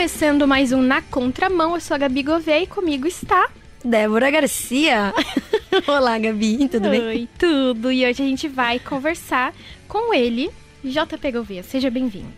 começando 0.00 0.48
mais 0.48 0.72
um 0.72 0.80
Na 0.80 1.02
Contramão. 1.02 1.74
Eu 1.74 1.80
sou 1.82 1.94
a 1.94 1.98
Gabi 1.98 2.22
Gouveia 2.22 2.62
e 2.62 2.66
comigo 2.66 3.06
está 3.06 3.50
Débora 3.84 4.30
Garcia. 4.30 5.12
Olá, 5.86 6.18
Gabi, 6.18 6.66
tudo 6.70 6.88
Oi, 6.88 6.98
bem? 6.98 7.06
Oi, 7.06 7.28
tudo. 7.38 7.92
E 7.92 8.06
hoje 8.06 8.22
a 8.22 8.26
gente 8.26 8.48
vai 8.48 8.78
conversar 8.78 9.52
com 9.86 10.14
ele, 10.14 10.50
JP 10.82 11.32
Gouveia. 11.32 11.62
Seja 11.62 11.90
bem-vindo. 11.90 12.32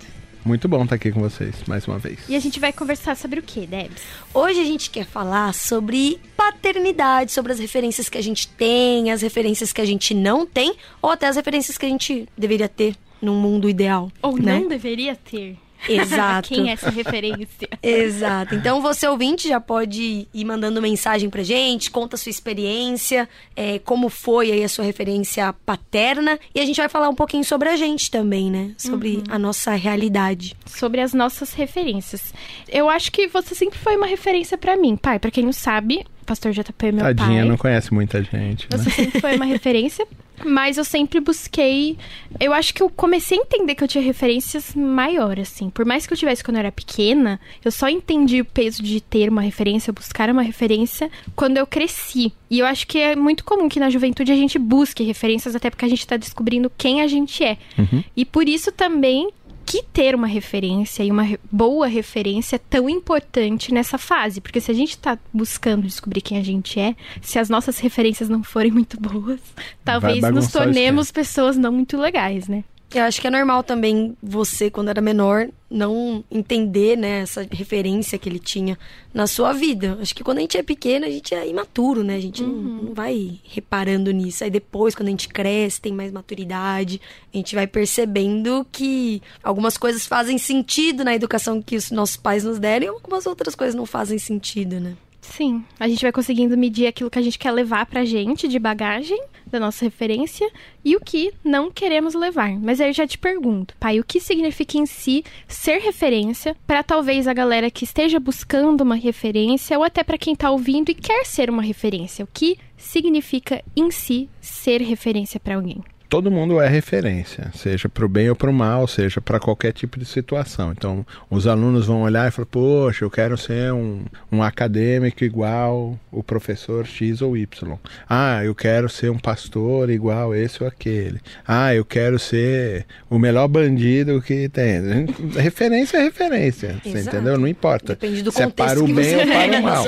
Muito 0.44 0.66
bom 0.66 0.82
estar 0.82 0.96
aqui 0.96 1.12
com 1.12 1.20
vocês 1.20 1.54
mais 1.68 1.86
uma 1.86 2.00
vez. 2.00 2.18
E 2.28 2.34
a 2.34 2.40
gente 2.40 2.58
vai 2.58 2.72
conversar 2.72 3.16
sobre 3.16 3.38
o 3.38 3.42
que, 3.44 3.64
Debs? 3.64 4.02
Hoje 4.34 4.58
a 4.58 4.64
gente 4.64 4.90
quer 4.90 5.06
falar 5.06 5.54
sobre 5.54 6.18
paternidade, 6.36 7.30
sobre 7.30 7.52
as 7.52 7.60
referências 7.60 8.08
que 8.08 8.18
a 8.18 8.22
gente 8.22 8.48
tem, 8.48 9.12
as 9.12 9.22
referências 9.22 9.72
que 9.72 9.80
a 9.80 9.86
gente 9.86 10.14
não 10.14 10.44
tem, 10.44 10.74
ou 11.00 11.10
até 11.10 11.28
as 11.28 11.36
referências 11.36 11.78
que 11.78 11.86
a 11.86 11.88
gente 11.88 12.28
deveria 12.36 12.68
ter 12.68 12.96
num 13.22 13.40
mundo 13.40 13.70
ideal. 13.70 14.10
Ou 14.20 14.36
né? 14.36 14.58
não 14.58 14.66
deveria 14.66 15.14
ter. 15.14 15.56
Exato. 15.88 16.48
Quem 16.54 16.70
é 16.70 16.72
essa 16.72 16.90
referência? 16.90 17.68
Exato. 17.82 18.54
Então 18.54 18.80
você 18.82 19.06
ouvinte 19.06 19.48
já 19.48 19.60
pode 19.60 20.26
ir 20.32 20.44
mandando 20.44 20.80
mensagem 20.82 21.28
pra 21.30 21.42
gente, 21.42 21.90
conta 21.90 22.16
a 22.16 22.18
sua 22.18 22.30
experiência, 22.30 23.28
é, 23.56 23.78
como 23.78 24.08
foi 24.08 24.50
aí 24.52 24.64
a 24.64 24.68
sua 24.68 24.84
referência 24.84 25.52
paterna 25.66 26.38
e 26.54 26.60
a 26.60 26.64
gente 26.64 26.76
vai 26.76 26.88
falar 26.88 27.08
um 27.08 27.14
pouquinho 27.14 27.44
sobre 27.44 27.68
a 27.68 27.76
gente 27.76 28.10
também, 28.10 28.50
né? 28.50 28.72
Sobre 28.78 29.16
Uhum. 29.16 29.24
a 29.28 29.38
nossa 29.38 29.72
realidade. 29.72 30.54
sobre 30.66 31.00
as 31.00 31.12
nossas 31.12 31.52
referências. 31.52 32.32
Eu 32.68 32.88
acho 32.88 33.12
que 33.12 33.26
você 33.28 33.54
sempre 33.54 33.78
foi 33.78 33.96
uma 33.96 34.06
referência 34.06 34.56
pra 34.58 34.76
mim, 34.76 34.96
pai. 34.96 35.18
Pra 35.18 35.30
quem 35.30 35.44
não 35.44 35.52
sabe, 35.52 36.04
Pastor 36.24 36.52
JP 36.52 36.86
é 36.86 36.92
meu 36.92 37.04
Tadinha, 37.04 37.40
pai. 37.40 37.48
não 37.48 37.56
conhece 37.56 37.92
muita 37.92 38.22
gente. 38.22 38.68
Né? 38.70 38.78
Você 38.78 38.90
sempre 38.90 39.20
foi 39.20 39.36
uma 39.36 39.44
referência, 39.46 40.06
mas 40.44 40.78
eu 40.78 40.84
sempre 40.84 41.20
busquei. 41.20 41.96
Eu 42.40 42.52
acho 42.52 42.72
que 42.74 42.82
eu 42.82 42.90
comecei 42.90 43.38
a 43.38 43.40
entender 43.42 43.74
que 43.74 43.84
eu 43.84 43.88
tinha 43.88 44.02
referências 44.02 44.74
maior, 44.74 45.38
assim. 45.38 45.70
Por 45.70 45.84
mais 45.84 46.06
que 46.06 46.12
eu 46.12 46.16
tivesse 46.16 46.42
quando 46.42 46.56
eu 46.56 46.60
era 46.60 46.72
pequena, 46.72 47.40
eu 47.64 47.70
só 47.70 47.88
entendi 47.88 48.40
o 48.40 48.44
peso 48.44 48.82
de 48.82 49.00
ter 49.00 49.28
uma 49.28 49.42
referência, 49.42 49.92
buscar 49.92 50.30
uma 50.30 50.42
referência, 50.42 51.10
quando 51.34 51.56
eu 51.56 51.66
cresci. 51.66 52.32
E 52.50 52.58
eu 52.58 52.66
acho 52.66 52.86
que 52.86 52.98
é 52.98 53.16
muito 53.16 53.44
comum 53.44 53.68
que 53.68 53.80
na 53.80 53.90
juventude 53.90 54.32
a 54.32 54.36
gente 54.36 54.58
busque 54.58 55.02
referências, 55.02 55.54
até 55.54 55.70
porque 55.70 55.84
a 55.84 55.88
gente 55.88 56.06
tá 56.06 56.16
descobrindo 56.16 56.70
quem 56.76 57.00
a 57.00 57.06
gente 57.06 57.42
é. 57.42 57.56
Uhum. 57.78 58.02
E 58.16 58.24
por 58.24 58.48
isso 58.48 58.70
também 58.70 59.30
que 59.64 59.82
ter 59.92 60.14
uma 60.14 60.26
referência 60.26 61.02
e 61.02 61.10
uma 61.10 61.22
re- 61.22 61.40
boa 61.50 61.86
referência 61.86 62.56
é 62.56 62.58
tão 62.58 62.88
importante 62.88 63.72
nessa 63.72 63.96
fase. 63.98 64.40
Porque 64.40 64.60
se 64.60 64.70
a 64.70 64.74
gente 64.74 64.98
tá 64.98 65.18
buscando 65.32 65.82
descobrir 65.82 66.20
quem 66.20 66.38
a 66.38 66.42
gente 66.42 66.78
é, 66.78 66.94
se 67.20 67.38
as 67.38 67.48
nossas 67.48 67.78
referências 67.78 68.28
não 68.28 68.42
forem 68.42 68.70
muito 68.72 69.00
boas, 69.00 69.40
talvez 69.84 70.20
nos 70.34 70.46
tornemos 70.74 71.10
pessoas 71.10 71.56
não 71.56 71.72
muito 71.72 71.96
legais, 71.96 72.48
né? 72.48 72.64
Eu 72.94 73.04
acho 73.04 73.20
que 73.20 73.26
é 73.26 73.30
normal 73.30 73.62
também 73.62 74.14
você, 74.22 74.70
quando 74.70 74.88
era 74.88 75.00
menor, 75.00 75.48
não 75.70 76.22
entender, 76.30 76.96
né, 76.96 77.20
essa 77.20 77.46
referência 77.50 78.18
que 78.18 78.28
ele 78.28 78.38
tinha 78.38 78.78
na 79.14 79.26
sua 79.26 79.54
vida. 79.54 79.98
Acho 80.00 80.14
que 80.14 80.22
quando 80.22 80.38
a 80.38 80.40
gente 80.42 80.58
é 80.58 80.62
pequeno, 80.62 81.06
a 81.06 81.10
gente 81.10 81.34
é 81.34 81.48
imaturo, 81.48 82.04
né? 82.04 82.16
A 82.16 82.20
gente 82.20 82.42
não, 82.42 82.52
não 82.52 82.94
vai 82.94 83.40
reparando 83.44 84.10
nisso. 84.10 84.44
Aí 84.44 84.50
depois, 84.50 84.94
quando 84.94 85.08
a 85.08 85.10
gente 85.10 85.28
cresce, 85.28 85.80
tem 85.80 85.92
mais 85.92 86.12
maturidade, 86.12 87.00
a 87.32 87.36
gente 87.36 87.54
vai 87.54 87.66
percebendo 87.66 88.66
que 88.70 89.22
algumas 89.42 89.78
coisas 89.78 90.06
fazem 90.06 90.36
sentido 90.36 91.02
na 91.02 91.14
educação 91.14 91.62
que 91.62 91.76
os 91.76 91.90
nossos 91.90 92.18
pais 92.18 92.44
nos 92.44 92.58
deram 92.58 92.84
e 92.84 92.88
algumas 92.88 93.24
outras 93.26 93.54
coisas 93.54 93.74
não 93.74 93.86
fazem 93.86 94.18
sentido, 94.18 94.78
né? 94.78 94.94
Sim, 95.22 95.64
a 95.78 95.86
gente 95.88 96.02
vai 96.02 96.10
conseguindo 96.10 96.58
medir 96.58 96.88
aquilo 96.88 97.08
que 97.08 97.18
a 97.18 97.22
gente 97.22 97.38
quer 97.38 97.52
levar 97.52 97.86
pra 97.86 98.04
gente 98.04 98.48
de 98.48 98.58
bagagem 98.58 99.18
da 99.46 99.60
nossa 99.60 99.84
referência 99.84 100.50
e 100.84 100.96
o 100.96 101.00
que 101.00 101.32
não 101.44 101.70
queremos 101.70 102.12
levar. 102.12 102.58
Mas 102.58 102.80
aí 102.80 102.88
eu 102.88 102.92
já 102.92 103.06
te 103.06 103.16
pergunto, 103.16 103.74
pai, 103.78 104.00
o 104.00 104.04
que 104.04 104.18
significa 104.18 104.76
em 104.76 104.84
si 104.84 105.24
ser 105.46 105.78
referência 105.78 106.56
pra 106.66 106.82
talvez 106.82 107.28
a 107.28 107.32
galera 107.32 107.70
que 107.70 107.84
esteja 107.84 108.18
buscando 108.18 108.80
uma 108.80 108.96
referência 108.96 109.78
ou 109.78 109.84
até 109.84 110.02
pra 110.02 110.18
quem 110.18 110.34
tá 110.34 110.50
ouvindo 110.50 110.90
e 110.90 110.94
quer 110.94 111.24
ser 111.24 111.48
uma 111.48 111.62
referência? 111.62 112.24
O 112.24 112.28
que 112.30 112.58
significa 112.76 113.62
em 113.76 113.92
si 113.92 114.28
ser 114.40 114.82
referência 114.82 115.38
pra 115.38 115.54
alguém? 115.54 115.84
Todo 116.12 116.30
mundo 116.30 116.60
é 116.60 116.68
referência, 116.68 117.50
seja 117.54 117.88
para 117.88 118.04
o 118.04 118.08
bem 118.08 118.28
ou 118.28 118.36
para 118.36 118.50
o 118.50 118.52
mal, 118.52 118.86
seja 118.86 119.18
para 119.18 119.40
qualquer 119.40 119.72
tipo 119.72 119.98
de 119.98 120.04
situação. 120.04 120.70
Então, 120.70 121.06
os 121.30 121.46
alunos 121.46 121.86
vão 121.86 122.02
olhar 122.02 122.28
e 122.28 122.30
falar: 122.30 122.44
Poxa, 122.44 123.02
eu 123.02 123.10
quero 123.10 123.38
ser 123.38 123.72
um, 123.72 124.04
um 124.30 124.42
acadêmico 124.42 125.24
igual 125.24 125.98
o 126.10 126.22
professor 126.22 126.84
X 126.84 127.22
ou 127.22 127.34
Y. 127.34 127.78
Ah, 128.06 128.44
eu 128.44 128.54
quero 128.54 128.90
ser 128.90 129.10
um 129.10 129.18
pastor 129.18 129.88
igual 129.88 130.34
esse 130.34 130.62
ou 130.62 130.68
aquele. 130.68 131.18
Ah, 131.48 131.74
eu 131.74 131.82
quero 131.82 132.18
ser 132.18 132.84
o 133.08 133.18
melhor 133.18 133.48
bandido 133.48 134.20
que 134.20 134.50
tem. 134.50 135.06
Referência 135.40 135.96
é 135.96 136.02
referência, 136.02 136.76
entendeu? 136.84 137.38
Não 137.38 137.48
importa. 137.48 137.94
Depende 137.94 138.22
do 138.22 138.30
se 138.30 138.42
é 138.42 138.44
contexto 138.44 138.74
para 138.74 138.84
o 138.84 138.86
que 138.86 138.92
bem 138.92 139.16
ou 139.16 139.26
para 139.26 139.46
o 139.46 139.48
na 139.50 139.60
mal. 139.62 139.86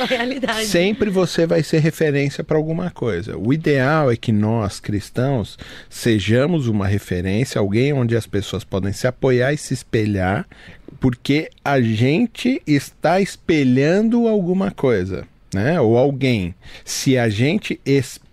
Sempre 0.65 1.11
você 1.11 1.47
vai 1.47 1.63
ser 1.63 1.81
referência 1.81 2.43
para 2.43 2.57
alguma 2.57 2.91
coisa. 2.91 3.37
O 3.37 3.53
ideal 3.53 4.11
é 4.11 4.17
que 4.17 4.33
nós, 4.33 4.81
cristãos, 4.81 5.59
sejamos 5.91 6.14
uma 6.67 6.87
referência, 6.87 7.59
alguém 7.59 7.93
onde 7.93 8.17
as 8.17 8.27
pessoas 8.27 8.65
podem 8.65 8.93
se 8.93 9.07
apoiar 9.07 9.53
e 9.53 9.59
se 9.59 9.75
espelhar, 9.75 10.47
porque 11.01 11.51
a 11.65 11.81
gente 11.81 12.63
está 12.67 13.21
espelhando 13.21 14.29
alguma 14.29 14.71
coisa. 14.71 15.27
Né? 15.53 15.81
Ou 15.81 15.97
alguém. 15.97 16.55
Se 16.85 17.17
a 17.17 17.29
gente 17.29 17.81
espelha 17.87 18.24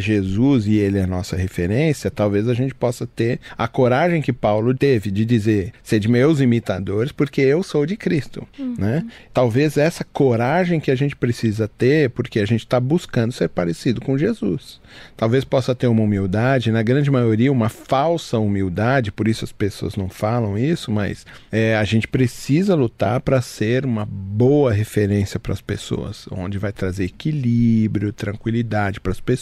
Jesus 0.00 0.66
e 0.66 0.76
ele 0.76 0.98
é 0.98 1.04
a 1.04 1.06
nossa 1.06 1.36
referência, 1.36 2.10
talvez 2.10 2.48
a 2.48 2.54
gente 2.54 2.74
possa 2.74 3.06
ter 3.06 3.40
a 3.56 3.66
coragem 3.66 4.20
que 4.20 4.32
Paulo 4.32 4.74
teve 4.74 5.10
de 5.10 5.24
dizer: 5.24 5.72
sede 5.82 6.08
meus 6.08 6.40
imitadores, 6.40 7.12
porque 7.12 7.40
eu 7.40 7.62
sou 7.62 7.86
de 7.86 7.96
Cristo. 7.96 8.46
Né? 8.78 9.06
Talvez 9.32 9.76
essa 9.76 10.04
coragem 10.04 10.80
que 10.80 10.90
a 10.90 10.94
gente 10.94 11.16
precisa 11.16 11.68
ter, 11.68 12.10
porque 12.10 12.40
a 12.40 12.46
gente 12.46 12.60
está 12.60 12.78
buscando 12.78 13.32
ser 13.32 13.48
parecido 13.48 14.00
com 14.00 14.18
Jesus. 14.18 14.80
Talvez 15.16 15.44
possa 15.44 15.74
ter 15.74 15.86
uma 15.86 16.02
humildade, 16.02 16.72
na 16.72 16.82
grande 16.82 17.10
maioria, 17.10 17.52
uma 17.52 17.68
falsa 17.68 18.38
humildade, 18.38 19.12
por 19.12 19.28
isso 19.28 19.44
as 19.44 19.52
pessoas 19.52 19.96
não 19.96 20.08
falam 20.08 20.58
isso, 20.58 20.90
mas 20.90 21.26
é, 21.50 21.76
a 21.76 21.84
gente 21.84 22.08
precisa 22.08 22.74
lutar 22.74 23.20
para 23.20 23.40
ser 23.40 23.84
uma 23.84 24.04
boa 24.06 24.72
referência 24.72 25.38
para 25.38 25.52
as 25.52 25.60
pessoas, 25.60 26.26
onde 26.30 26.58
vai 26.58 26.72
trazer 26.72 27.04
equilíbrio, 27.04 28.12
tranquilidade 28.12 29.00
para 29.00 29.12
as 29.12 29.20
pessoas, 29.20 29.37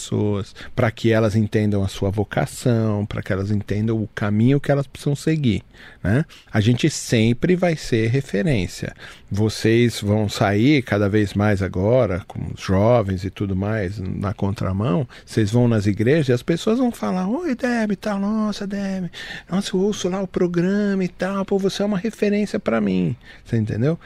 para 0.75 0.91
que 0.91 1.11
elas 1.11 1.35
entendam 1.35 1.83
a 1.83 1.89
sua 1.89 2.11
vocação, 2.11 3.05
para 3.07 3.23
que 3.23 3.33
elas 3.33 3.51
entendam 3.51 4.01
o 4.01 4.09
caminho 4.15 4.61
que 4.61 4.71
elas 4.71 4.87
precisam 4.87 5.17
seguir. 5.17 5.63
Né? 6.03 6.25
A 6.53 6.61
gente 6.61 6.89
sempre 6.91 7.57
vai 7.57 7.77
ser 7.77 8.09
referência. 8.09 8.95
Vocês 9.31 10.01
vão 10.01 10.29
sair 10.29 10.83
cada 10.83 11.09
vez 11.09 11.35
mais 11.35 11.63
agora, 11.63 12.23
com 12.27 12.39
os 12.55 12.61
jovens 12.61 13.25
e 13.25 13.31
tudo 13.31 13.57
mais, 13.57 13.99
na 13.99 14.33
contramão. 14.33 15.07
Vocês 15.25 15.51
vão 15.51 15.67
nas 15.67 15.87
igrejas 15.87 16.29
e 16.29 16.33
as 16.33 16.43
pessoas 16.43 16.79
vão 16.79 16.93
falar: 16.93 17.29
Oi, 17.29 17.55
Deb, 17.55 17.93
e 17.93 17.97
tal, 17.97 18.19
nossa, 18.19 18.67
Deb, 18.67 19.11
nossa, 19.51 19.75
eu 19.75 19.81
ouço 19.81 20.09
lá 20.09 20.23
o 20.23 20.29
programa 20.29 21.03
e 21.05 21.09
tal, 21.09 21.45
pô, 21.45 21.59
você 21.59 21.83
é 21.83 21.87
uma 21.87 21.99
referência 21.99 22.61
para 22.61 22.81
mim. 22.81 23.17
Você 23.45 23.57
entendeu? 23.57 23.99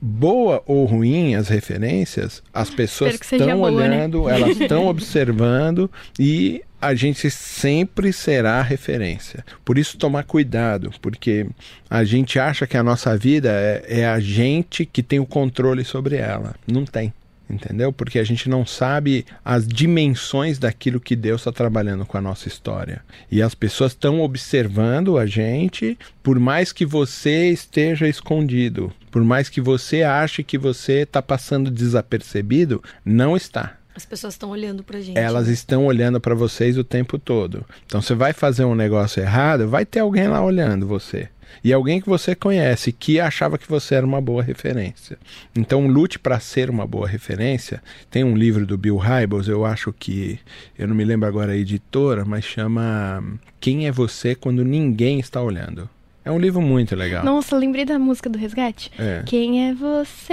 Boa 0.00 0.62
ou 0.66 0.84
ruim 0.84 1.34
as 1.34 1.48
referências, 1.48 2.42
as 2.52 2.70
pessoas 2.70 3.14
estão 3.14 3.58
boa, 3.58 3.70
né? 3.70 3.76
olhando, 3.76 4.28
elas 4.28 4.58
estão 4.58 4.86
observando 4.88 5.90
e 6.18 6.62
a 6.80 6.94
gente 6.94 7.30
sempre 7.30 8.12
será 8.12 8.60
referência. 8.60 9.44
Por 9.64 9.78
isso, 9.78 9.96
tomar 9.96 10.24
cuidado, 10.24 10.92
porque 11.00 11.46
a 11.88 12.04
gente 12.04 12.38
acha 12.38 12.66
que 12.66 12.76
a 12.76 12.82
nossa 12.82 13.16
vida 13.16 13.50
é, 13.50 14.00
é 14.00 14.06
a 14.06 14.20
gente 14.20 14.84
que 14.84 15.02
tem 15.02 15.18
o 15.18 15.26
controle 15.26 15.84
sobre 15.84 16.16
ela. 16.16 16.54
Não 16.66 16.84
tem. 16.84 17.12
Entendeu? 17.48 17.92
Porque 17.92 18.18
a 18.18 18.24
gente 18.24 18.48
não 18.48 18.64
sabe 18.64 19.26
as 19.44 19.68
dimensões 19.68 20.58
daquilo 20.58 21.00
que 21.00 21.14
Deus 21.14 21.42
está 21.42 21.52
trabalhando 21.52 22.06
com 22.06 22.16
a 22.16 22.20
nossa 22.20 22.48
história. 22.48 23.02
E 23.30 23.42
as 23.42 23.54
pessoas 23.54 23.92
estão 23.92 24.20
observando 24.20 25.18
a 25.18 25.26
gente, 25.26 25.98
por 26.22 26.38
mais 26.38 26.72
que 26.72 26.86
você 26.86 27.50
esteja 27.50 28.08
escondido, 28.08 28.92
por 29.10 29.22
mais 29.22 29.48
que 29.48 29.60
você 29.60 30.02
ache 30.02 30.42
que 30.42 30.56
você 30.56 31.02
está 31.02 31.20
passando 31.20 31.70
desapercebido, 31.70 32.82
não 33.04 33.36
está. 33.36 33.76
As 33.94 34.04
pessoas 34.04 34.34
estão 34.34 34.50
olhando 34.50 34.82
pra 34.82 35.00
gente. 35.00 35.16
Elas 35.16 35.46
estão 35.46 35.86
olhando 35.86 36.20
para 36.20 36.34
vocês 36.34 36.76
o 36.76 36.82
tempo 36.82 37.16
todo. 37.16 37.64
Então 37.86 38.02
você 38.02 38.14
vai 38.14 38.32
fazer 38.32 38.64
um 38.64 38.74
negócio 38.74 39.22
errado, 39.22 39.68
vai 39.68 39.86
ter 39.86 40.00
alguém 40.00 40.26
lá 40.26 40.44
olhando 40.44 40.86
você. 40.86 41.28
E 41.62 41.72
alguém 41.72 42.00
que 42.00 42.08
você 42.08 42.34
conhece 42.34 42.92
que 42.92 43.20
achava 43.20 43.58
que 43.58 43.68
você 43.68 43.94
era 43.94 44.06
uma 44.06 44.20
boa 44.20 44.42
referência. 44.42 45.18
Então 45.54 45.86
lute 45.86 46.18
para 46.18 46.40
ser 46.40 46.70
uma 46.70 46.86
boa 46.86 47.06
referência. 47.06 47.82
Tem 48.10 48.24
um 48.24 48.36
livro 48.36 48.66
do 48.66 48.76
Bill 48.76 48.96
Hybels, 48.96 49.48
eu 49.48 49.64
acho 49.64 49.92
que 49.92 50.38
eu 50.78 50.88
não 50.88 50.94
me 50.94 51.04
lembro 51.04 51.28
agora 51.28 51.52
a 51.52 51.56
editora, 51.56 52.24
mas 52.24 52.44
chama 52.44 53.22
Quem 53.60 53.86
é 53.86 53.92
você 53.92 54.34
quando 54.34 54.64
ninguém 54.64 55.20
está 55.20 55.40
olhando. 55.42 55.88
É 56.24 56.30
um 56.30 56.38
livro 56.38 56.62
muito 56.62 56.96
legal. 56.96 57.22
Nossa, 57.22 57.54
lembrei 57.54 57.84
da 57.84 57.98
música 57.98 58.30
do 58.30 58.38
Resgate. 58.38 58.90
É. 58.98 59.22
Quem 59.26 59.68
é 59.68 59.74
você 59.74 60.24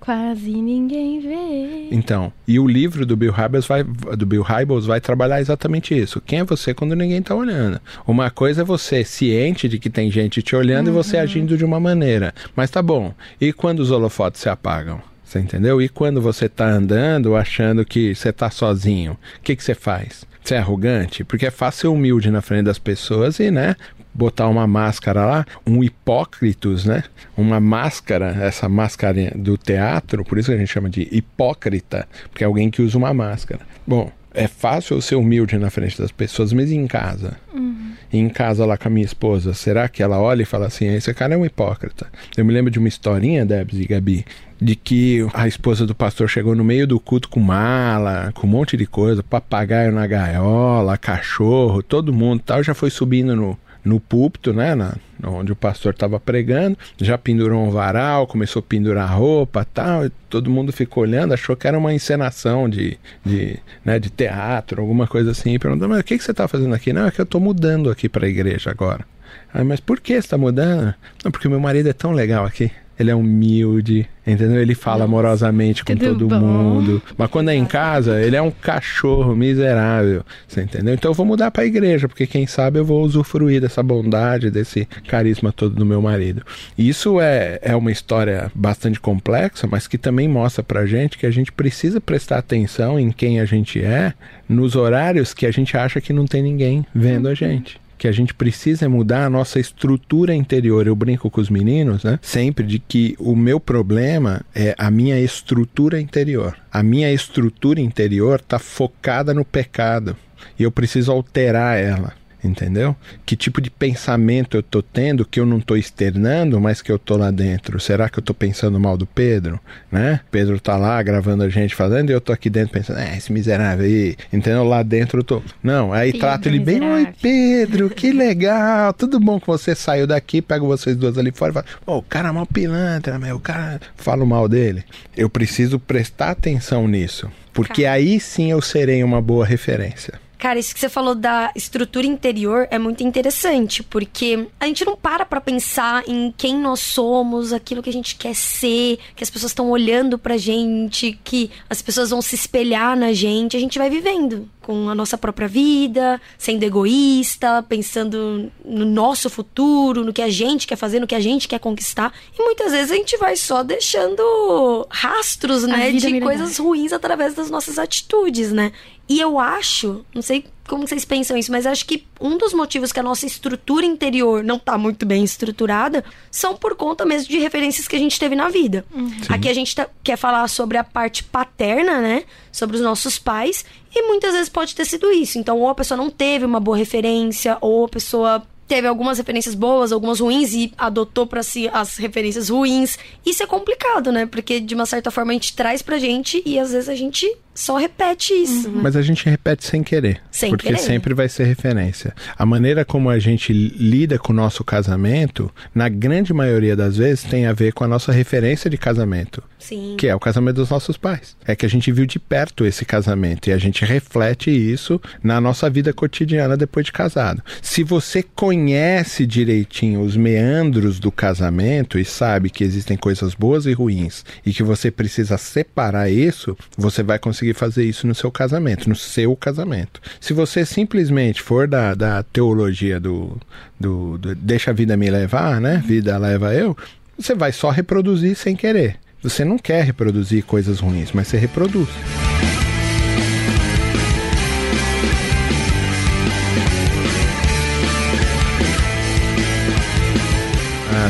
quase 0.00 0.50
ninguém 0.50 1.20
vê. 1.20 1.88
Então, 1.90 2.32
e 2.48 2.58
o 2.58 2.66
livro 2.66 3.04
do 3.04 3.14
Bill 3.14 3.30
Hybels 3.32 3.66
vai, 3.66 3.84
do 3.84 4.24
Bill 4.24 4.42
Hybels 4.42 4.86
vai 4.86 5.00
trabalhar 5.00 5.40
exatamente 5.40 5.96
isso. 5.96 6.20
Quem 6.24 6.40
é 6.40 6.44
você 6.44 6.72
quando 6.72 6.96
ninguém 6.96 7.18
está 7.18 7.34
olhando? 7.34 7.78
Uma 8.06 8.30
coisa 8.30 8.62
é 8.62 8.64
você 8.64 9.04
ciente 9.04 9.68
de 9.68 9.78
que 9.78 9.90
tem 9.90 10.10
gente 10.10 10.42
te 10.42 10.56
olhando 10.56 10.88
uhum. 10.88 10.94
e 10.94 10.96
você 10.96 11.18
agindo 11.18 11.56
de 11.58 11.64
uma 11.64 11.78
maneira. 11.78 12.34
Mas 12.54 12.70
tá 12.70 12.80
bom. 12.80 13.12
E 13.38 13.52
quando 13.52 13.80
os 13.80 13.90
holofotes 13.90 14.40
se 14.40 14.48
apagam? 14.48 15.00
Você 15.24 15.40
entendeu? 15.40 15.82
E 15.82 15.88
quando 15.88 16.22
você 16.22 16.46
está 16.46 16.66
andando 16.66 17.36
achando 17.36 17.84
que 17.84 18.14
você 18.14 18.30
está 18.30 18.48
sozinho, 18.48 19.12
o 19.12 19.42
que, 19.42 19.56
que 19.56 19.62
você 19.62 19.74
faz? 19.74 20.24
Você 20.46 20.54
é 20.54 20.58
arrogante? 20.58 21.24
Porque 21.24 21.46
é 21.46 21.50
fácil 21.50 21.80
ser 21.80 21.88
humilde 21.88 22.30
na 22.30 22.40
frente 22.40 22.66
das 22.66 22.78
pessoas 22.78 23.40
e, 23.40 23.50
né, 23.50 23.74
botar 24.16 24.48
uma 24.48 24.66
máscara 24.66 25.24
lá, 25.24 25.46
um 25.66 25.82
hipócritos, 25.84 26.84
né? 26.84 27.04
Uma 27.36 27.60
máscara, 27.60 28.28
essa 28.40 28.68
máscara 28.68 29.32
do 29.34 29.56
teatro, 29.56 30.24
por 30.24 30.38
isso 30.38 30.50
que 30.50 30.56
a 30.56 30.58
gente 30.58 30.72
chama 30.72 30.88
de 30.88 31.08
hipócrita, 31.10 32.08
porque 32.30 32.42
é 32.42 32.46
alguém 32.46 32.70
que 32.70 32.82
usa 32.82 32.96
uma 32.96 33.12
máscara. 33.12 33.60
Bom, 33.86 34.10
é 34.36 34.46
fácil 34.46 34.96
eu 34.96 35.00
ser 35.00 35.16
humilde 35.16 35.56
na 35.56 35.70
frente 35.70 35.98
das 35.98 36.12
pessoas, 36.12 36.52
mas 36.52 36.70
em 36.70 36.86
casa? 36.86 37.38
Uhum. 37.54 37.92
Em 38.12 38.28
casa 38.28 38.66
lá 38.66 38.76
com 38.76 38.88
a 38.88 38.90
minha 38.90 39.04
esposa, 39.04 39.54
será 39.54 39.88
que 39.88 40.02
ela 40.02 40.20
olha 40.20 40.42
e 40.42 40.44
fala 40.44 40.66
assim, 40.66 40.86
esse 40.86 41.12
cara 41.14 41.34
é 41.34 41.36
um 41.38 41.46
hipócrita? 41.46 42.06
Eu 42.36 42.44
me 42.44 42.52
lembro 42.52 42.70
de 42.70 42.78
uma 42.78 42.86
historinha, 42.86 43.46
Debs 43.46 43.80
e 43.80 43.86
Gabi, 43.86 44.26
de 44.60 44.76
que 44.76 45.26
a 45.32 45.48
esposa 45.48 45.86
do 45.86 45.94
pastor 45.94 46.28
chegou 46.28 46.54
no 46.54 46.62
meio 46.62 46.86
do 46.86 47.00
culto 47.00 47.30
com 47.30 47.40
mala, 47.40 48.30
com 48.34 48.46
um 48.46 48.50
monte 48.50 48.76
de 48.76 48.86
coisa, 48.86 49.22
papagaio 49.22 49.90
na 49.90 50.06
gaiola, 50.06 50.98
cachorro, 50.98 51.82
todo 51.82 52.12
mundo 52.12 52.42
tal, 52.44 52.62
já 52.62 52.74
foi 52.74 52.90
subindo 52.90 53.34
no, 53.34 53.58
no 53.86 54.00
púlpito, 54.00 54.52
né, 54.52 54.74
na, 54.74 54.94
onde 55.24 55.52
o 55.52 55.56
pastor 55.56 55.92
estava 55.92 56.18
pregando, 56.18 56.76
já 57.00 57.16
pendurou 57.16 57.64
um 57.64 57.70
varal, 57.70 58.26
começou 58.26 58.60
a 58.60 58.62
pendurar 58.62 59.16
roupa 59.16 59.64
tal, 59.64 60.04
e 60.04 60.10
todo 60.28 60.50
mundo 60.50 60.72
ficou 60.72 61.04
olhando, 61.04 61.32
achou 61.32 61.56
que 61.56 61.68
era 61.68 61.78
uma 61.78 61.94
encenação 61.94 62.68
de, 62.68 62.98
de, 63.24 63.58
né, 63.84 63.98
de 64.00 64.10
teatro, 64.10 64.80
alguma 64.80 65.06
coisa 65.06 65.30
assim, 65.30 65.54
e 65.54 65.58
perguntou, 65.58 65.88
mas 65.88 66.00
o 66.00 66.04
que, 66.04 66.18
que 66.18 66.24
você 66.24 66.32
está 66.32 66.48
fazendo 66.48 66.74
aqui? 66.74 66.92
Não, 66.92 67.06
é 67.06 67.10
que 67.12 67.20
eu 67.20 67.24
estou 67.24 67.40
mudando 67.40 67.88
aqui 67.88 68.08
para 68.08 68.26
a 68.26 68.28
igreja 68.28 68.70
agora. 68.70 69.06
Ah, 69.54 69.62
mas 69.62 69.78
por 69.78 70.00
que 70.00 70.14
você 70.14 70.18
está 70.18 70.36
mudando? 70.36 70.92
Não, 71.24 71.30
porque 71.30 71.48
meu 71.48 71.60
marido 71.60 71.88
é 71.88 71.92
tão 71.92 72.10
legal 72.10 72.44
aqui 72.44 72.70
ele 72.98 73.10
é 73.10 73.14
humilde, 73.14 74.08
entendeu? 74.26 74.60
Ele 74.60 74.74
fala 74.74 75.04
amorosamente 75.04 75.84
com 75.84 75.94
todo 75.96 76.28
bom. 76.28 76.40
mundo. 76.40 77.02
Mas 77.16 77.30
quando 77.30 77.50
é 77.50 77.54
em 77.54 77.64
casa, 77.64 78.20
ele 78.20 78.36
é 78.36 78.42
um 78.42 78.50
cachorro 78.50 79.34
miserável, 79.34 80.24
você 80.48 80.62
entendeu? 80.62 80.94
Então 80.94 81.10
eu 81.10 81.14
vou 81.14 81.26
mudar 81.26 81.50
para 81.50 81.62
a 81.62 81.66
igreja, 81.66 82.08
porque 82.08 82.26
quem 82.26 82.46
sabe 82.46 82.78
eu 82.78 82.84
vou 82.84 83.02
usufruir 83.02 83.60
dessa 83.60 83.82
bondade, 83.82 84.50
desse 84.50 84.88
carisma 85.06 85.52
todo 85.52 85.74
do 85.74 85.84
meu 85.84 86.00
marido. 86.00 86.42
Isso 86.76 87.20
é, 87.20 87.58
é 87.62 87.76
uma 87.76 87.92
história 87.92 88.50
bastante 88.54 88.98
complexa, 88.98 89.66
mas 89.70 89.86
que 89.86 89.98
também 89.98 90.28
mostra 90.28 90.62
pra 90.62 90.86
gente 90.86 91.18
que 91.18 91.26
a 91.26 91.30
gente 91.30 91.52
precisa 91.52 92.00
prestar 92.00 92.38
atenção 92.38 92.98
em 92.98 93.10
quem 93.10 93.40
a 93.40 93.44
gente 93.44 93.82
é 93.82 94.14
nos 94.48 94.74
horários 94.74 95.34
que 95.34 95.44
a 95.44 95.50
gente 95.50 95.76
acha 95.76 96.00
que 96.00 96.12
não 96.12 96.24
tem 96.24 96.42
ninguém 96.42 96.86
vendo 96.94 97.26
a 97.26 97.30
uhum. 97.30 97.36
gente 97.36 97.85
que 97.98 98.08
a 98.08 98.12
gente 98.12 98.34
precisa 98.34 98.88
mudar 98.88 99.26
a 99.26 99.30
nossa 99.30 99.58
estrutura 99.58 100.34
interior. 100.34 100.86
Eu 100.86 100.94
brinco 100.94 101.30
com 101.30 101.40
os 101.40 101.50
meninos, 101.50 102.04
né? 102.04 102.18
Sempre 102.22 102.64
de 102.66 102.78
que 102.78 103.16
o 103.18 103.34
meu 103.34 103.58
problema 103.58 104.42
é 104.54 104.74
a 104.78 104.90
minha 104.90 105.18
estrutura 105.18 106.00
interior. 106.00 106.56
A 106.70 106.82
minha 106.82 107.12
estrutura 107.12 107.80
interior 107.80 108.40
está 108.40 108.58
focada 108.58 109.32
no 109.32 109.44
pecado 109.44 110.16
e 110.58 110.62
eu 110.62 110.70
preciso 110.70 111.12
alterar 111.12 111.78
ela 111.78 112.12
entendeu? 112.46 112.96
Que 113.24 113.36
tipo 113.36 113.60
de 113.60 113.70
pensamento 113.70 114.56
eu 114.56 114.62
tô 114.62 114.82
tendo 114.82 115.24
que 115.24 115.40
eu 115.40 115.46
não 115.46 115.60
tô 115.60 115.76
externando, 115.76 116.60
mas 116.60 116.80
que 116.80 116.90
eu 116.90 116.98
tô 116.98 117.16
lá 117.16 117.30
dentro? 117.30 117.78
Será 117.80 118.08
que 118.08 118.18
eu 118.18 118.22
tô 118.22 118.32
pensando 118.32 118.78
mal 118.78 118.96
do 118.96 119.06
Pedro, 119.06 119.60
né? 119.90 120.20
Pedro 120.30 120.60
tá 120.60 120.76
lá 120.76 121.02
gravando 121.02 121.42
a 121.42 121.48
gente 121.48 121.74
falando 121.74 122.10
e 122.10 122.12
eu 122.12 122.20
tô 122.20 122.32
aqui 122.32 122.48
dentro 122.48 122.72
pensando, 122.72 122.98
é, 122.98 123.16
esse 123.16 123.32
miserável 123.32 123.84
aí, 123.84 124.16
entendeu? 124.32 124.64
Lá 124.64 124.82
dentro 124.82 125.20
eu 125.20 125.24
tô. 125.24 125.42
Não, 125.62 125.92
aí 125.92 126.12
Pedro 126.12 126.26
trato 126.26 126.48
ele 126.48 126.60
bem, 126.60 126.80
oi 126.82 127.08
Pedro, 127.20 127.90
que 127.90 128.12
legal, 128.12 128.92
tudo 128.92 129.18
bom 129.18 129.40
que 129.40 129.46
você 129.46 129.74
saiu 129.74 130.06
daqui, 130.06 130.40
pego 130.40 130.66
vocês 130.66 130.96
duas 130.96 131.18
ali 131.18 131.32
fora 131.32 131.50
e 131.50 131.54
falo, 131.54 131.66
oh, 131.86 131.98
o 131.98 132.02
cara 132.02 132.28
é 132.28 132.32
mal 132.32 132.46
pilantra, 132.46 133.18
meu, 133.18 133.36
o 133.36 133.40
cara 133.40 133.80
fala 133.96 134.24
mal 134.24 134.48
dele. 134.48 134.84
Eu 135.16 135.28
preciso 135.28 135.78
prestar 135.78 136.30
atenção 136.30 136.86
nisso, 136.86 137.30
porque 137.52 137.84
aí 137.84 138.20
sim 138.20 138.50
eu 138.50 138.60
serei 138.60 139.02
uma 139.02 139.20
boa 139.20 139.44
referência. 139.44 140.25
Cara, 140.38 140.58
isso 140.58 140.74
que 140.74 140.80
você 140.80 140.88
falou 140.88 141.14
da 141.14 141.50
estrutura 141.56 142.06
interior 142.06 142.68
é 142.70 142.78
muito 142.78 143.02
interessante, 143.02 143.82
porque 143.82 144.48
a 144.60 144.66
gente 144.66 144.84
não 144.84 144.96
para 144.96 145.24
pra 145.24 145.40
pensar 145.40 146.04
em 146.06 146.32
quem 146.36 146.56
nós 146.56 146.80
somos, 146.80 147.52
aquilo 147.52 147.82
que 147.82 147.90
a 147.90 147.92
gente 147.92 148.16
quer 148.16 148.34
ser, 148.34 148.98
que 149.14 149.24
as 149.24 149.30
pessoas 149.30 149.52
estão 149.52 149.70
olhando 149.70 150.18
pra 150.18 150.36
gente, 150.36 151.18
que 151.24 151.50
as 151.70 151.80
pessoas 151.80 152.10
vão 152.10 152.20
se 152.20 152.34
espelhar 152.34 152.96
na 152.96 153.12
gente. 153.12 153.56
A 153.56 153.60
gente 153.60 153.78
vai 153.78 153.88
vivendo 153.88 154.48
com 154.66 154.88
a 154.90 154.96
nossa 154.96 155.16
própria 155.16 155.46
vida, 155.46 156.20
sendo 156.36 156.64
egoísta, 156.64 157.64
pensando 157.68 158.50
no 158.64 158.84
nosso 158.84 159.30
futuro, 159.30 160.04
no 160.04 160.12
que 160.12 160.20
a 160.20 160.28
gente 160.28 160.66
quer 160.66 160.74
fazer, 160.74 160.98
no 160.98 161.06
que 161.06 161.14
a 161.14 161.20
gente 161.20 161.46
quer 161.46 161.60
conquistar. 161.60 162.12
E 162.36 162.42
muitas 162.42 162.72
vezes 162.72 162.90
a 162.90 162.96
gente 162.96 163.16
vai 163.16 163.36
só 163.36 163.62
deixando 163.62 164.84
rastros, 164.90 165.62
né, 165.62 165.92
de 165.92 166.20
coisas 166.20 166.58
ruins 166.58 166.92
através 166.92 167.34
das 167.34 167.48
nossas 167.48 167.78
atitudes, 167.78 168.50
né? 168.50 168.72
E 169.08 169.20
eu 169.20 169.38
acho, 169.38 170.04
não 170.12 170.20
sei 170.20 170.44
como 170.66 170.86
vocês 170.86 171.04
pensam 171.04 171.36
isso, 171.36 171.50
mas 171.50 171.66
acho 171.66 171.86
que 171.86 172.06
um 172.20 172.36
dos 172.36 172.52
motivos 172.52 172.92
que 172.92 173.00
a 173.00 173.02
nossa 173.02 173.26
estrutura 173.26 173.86
interior 173.86 174.42
não 174.42 174.56
está 174.56 174.76
muito 174.76 175.06
bem 175.06 175.24
estruturada 175.24 176.04
são 176.30 176.56
por 176.56 176.74
conta 176.74 177.04
mesmo 177.04 177.28
de 177.28 177.38
referências 177.38 177.86
que 177.88 177.96
a 177.96 177.98
gente 177.98 178.18
teve 178.18 178.34
na 178.34 178.48
vida. 178.48 178.84
Uhum. 178.94 179.10
Aqui 179.28 179.48
a 179.48 179.54
gente 179.54 179.74
tá, 179.74 179.88
quer 180.02 180.16
falar 180.16 180.48
sobre 180.48 180.78
a 180.78 180.84
parte 180.84 181.24
paterna, 181.24 182.00
né? 182.00 182.24
Sobre 182.52 182.76
os 182.76 182.82
nossos 182.82 183.18
pais, 183.18 183.64
e 183.94 184.02
muitas 184.02 184.32
vezes 184.32 184.48
pode 184.48 184.74
ter 184.74 184.84
sido 184.84 185.10
isso. 185.10 185.38
Então, 185.38 185.58
ou 185.58 185.68
a 185.68 185.74
pessoa 185.74 185.96
não 185.96 186.10
teve 186.10 186.44
uma 186.44 186.60
boa 186.60 186.76
referência, 186.76 187.56
ou 187.60 187.84
a 187.84 187.88
pessoa 187.88 188.42
teve 188.66 188.86
algumas 188.86 189.18
referências 189.18 189.54
boas, 189.54 189.92
algumas 189.92 190.20
ruins 190.20 190.52
e 190.52 190.72
adotou 190.76 191.26
para 191.26 191.42
si 191.42 191.68
as 191.72 191.96
referências 191.96 192.48
ruins. 192.48 192.98
Isso 193.24 193.42
é 193.42 193.46
complicado, 193.46 194.10
né? 194.10 194.26
Porque 194.26 194.60
de 194.60 194.74
uma 194.74 194.86
certa 194.86 195.10
forma 195.10 195.32
a 195.32 195.34
gente 195.34 195.54
traz 195.54 195.82
pra 195.82 195.98
gente 195.98 196.42
e 196.44 196.58
às 196.58 196.72
vezes 196.72 196.88
a 196.88 196.94
gente 196.94 197.26
só 197.56 197.76
repete 197.76 198.34
isso. 198.34 198.68
Uhum. 198.68 198.82
Mas 198.82 198.94
a 198.94 199.02
gente 199.02 199.28
repete 199.28 199.66
sem 199.66 199.82
querer. 199.82 200.20
Sem 200.30 200.50
porque 200.50 200.68
querer. 200.68 200.78
sempre 200.78 201.14
vai 201.14 201.28
ser 201.28 201.44
referência. 201.44 202.14
A 202.38 202.44
maneira 202.44 202.84
como 202.84 203.08
a 203.08 203.18
gente 203.18 203.52
lida 203.52 204.18
com 204.18 204.32
o 204.32 204.36
nosso 204.36 204.62
casamento, 204.62 205.50
na 205.74 205.88
grande 205.88 206.34
maioria 206.34 206.76
das 206.76 206.98
vezes, 206.98 207.24
tem 207.24 207.46
a 207.46 207.52
ver 207.54 207.72
com 207.72 207.82
a 207.82 207.88
nossa 207.88 208.12
referência 208.12 208.68
de 208.68 208.76
casamento. 208.76 209.42
Sim. 209.58 209.96
Que 209.98 210.06
é 210.06 210.14
o 210.14 210.20
casamento 210.20 210.56
dos 210.56 210.70
nossos 210.70 210.96
pais. 210.96 211.36
É 211.44 211.56
que 211.56 211.64
a 211.64 211.68
gente 211.68 211.90
viu 211.90 212.06
de 212.06 212.18
perto 212.18 212.66
esse 212.66 212.84
casamento 212.84 213.48
e 213.48 213.52
a 213.52 213.58
gente 213.58 213.84
reflete 213.84 214.50
isso 214.50 215.00
na 215.22 215.40
nossa 215.40 215.68
vida 215.70 215.92
cotidiana 215.92 216.56
depois 216.56 216.84
de 216.86 216.92
casado. 216.92 217.42
Se 217.62 217.82
você 217.82 218.22
conhece 218.22 219.26
direitinho 219.26 220.02
os 220.02 220.16
meandros 220.16 221.00
do 221.00 221.10
casamento 221.10 221.98
e 221.98 222.04
sabe 222.04 222.50
que 222.50 222.62
existem 222.62 222.96
coisas 222.96 223.34
boas 223.34 223.66
e 223.66 223.72
ruins 223.72 224.24
e 224.44 224.52
que 224.52 224.62
você 224.62 224.90
precisa 224.90 225.38
separar 225.38 226.10
isso, 226.10 226.56
você 226.76 227.02
vai 227.02 227.18
conseguir 227.18 227.45
conseguir 227.46 227.54
fazer 227.54 227.84
isso 227.84 228.06
no 228.06 228.14
seu 228.14 228.30
casamento, 228.30 228.88
no 228.88 228.96
seu 228.96 229.36
casamento. 229.36 230.00
Se 230.20 230.32
você 230.32 230.64
simplesmente 230.64 231.42
for 231.42 231.68
da, 231.68 231.94
da 231.94 232.22
teologia 232.22 232.98
do, 232.98 233.36
do, 233.78 234.18
do 234.18 234.34
deixa 234.34 234.70
a 234.70 234.74
vida 234.74 234.96
me 234.96 235.10
levar, 235.10 235.60
né? 235.60 235.82
Vida 235.86 236.16
leva 236.18 236.54
eu, 236.54 236.76
você 237.18 237.34
vai 237.34 237.52
só 237.52 237.70
reproduzir 237.70 238.36
sem 238.36 238.56
querer. 238.56 238.96
Você 239.22 239.44
não 239.44 239.58
quer 239.58 239.84
reproduzir 239.84 240.44
coisas 240.44 240.80
ruins, 240.80 241.12
mas 241.12 241.28
você 241.28 241.36
reproduz. 241.36 241.88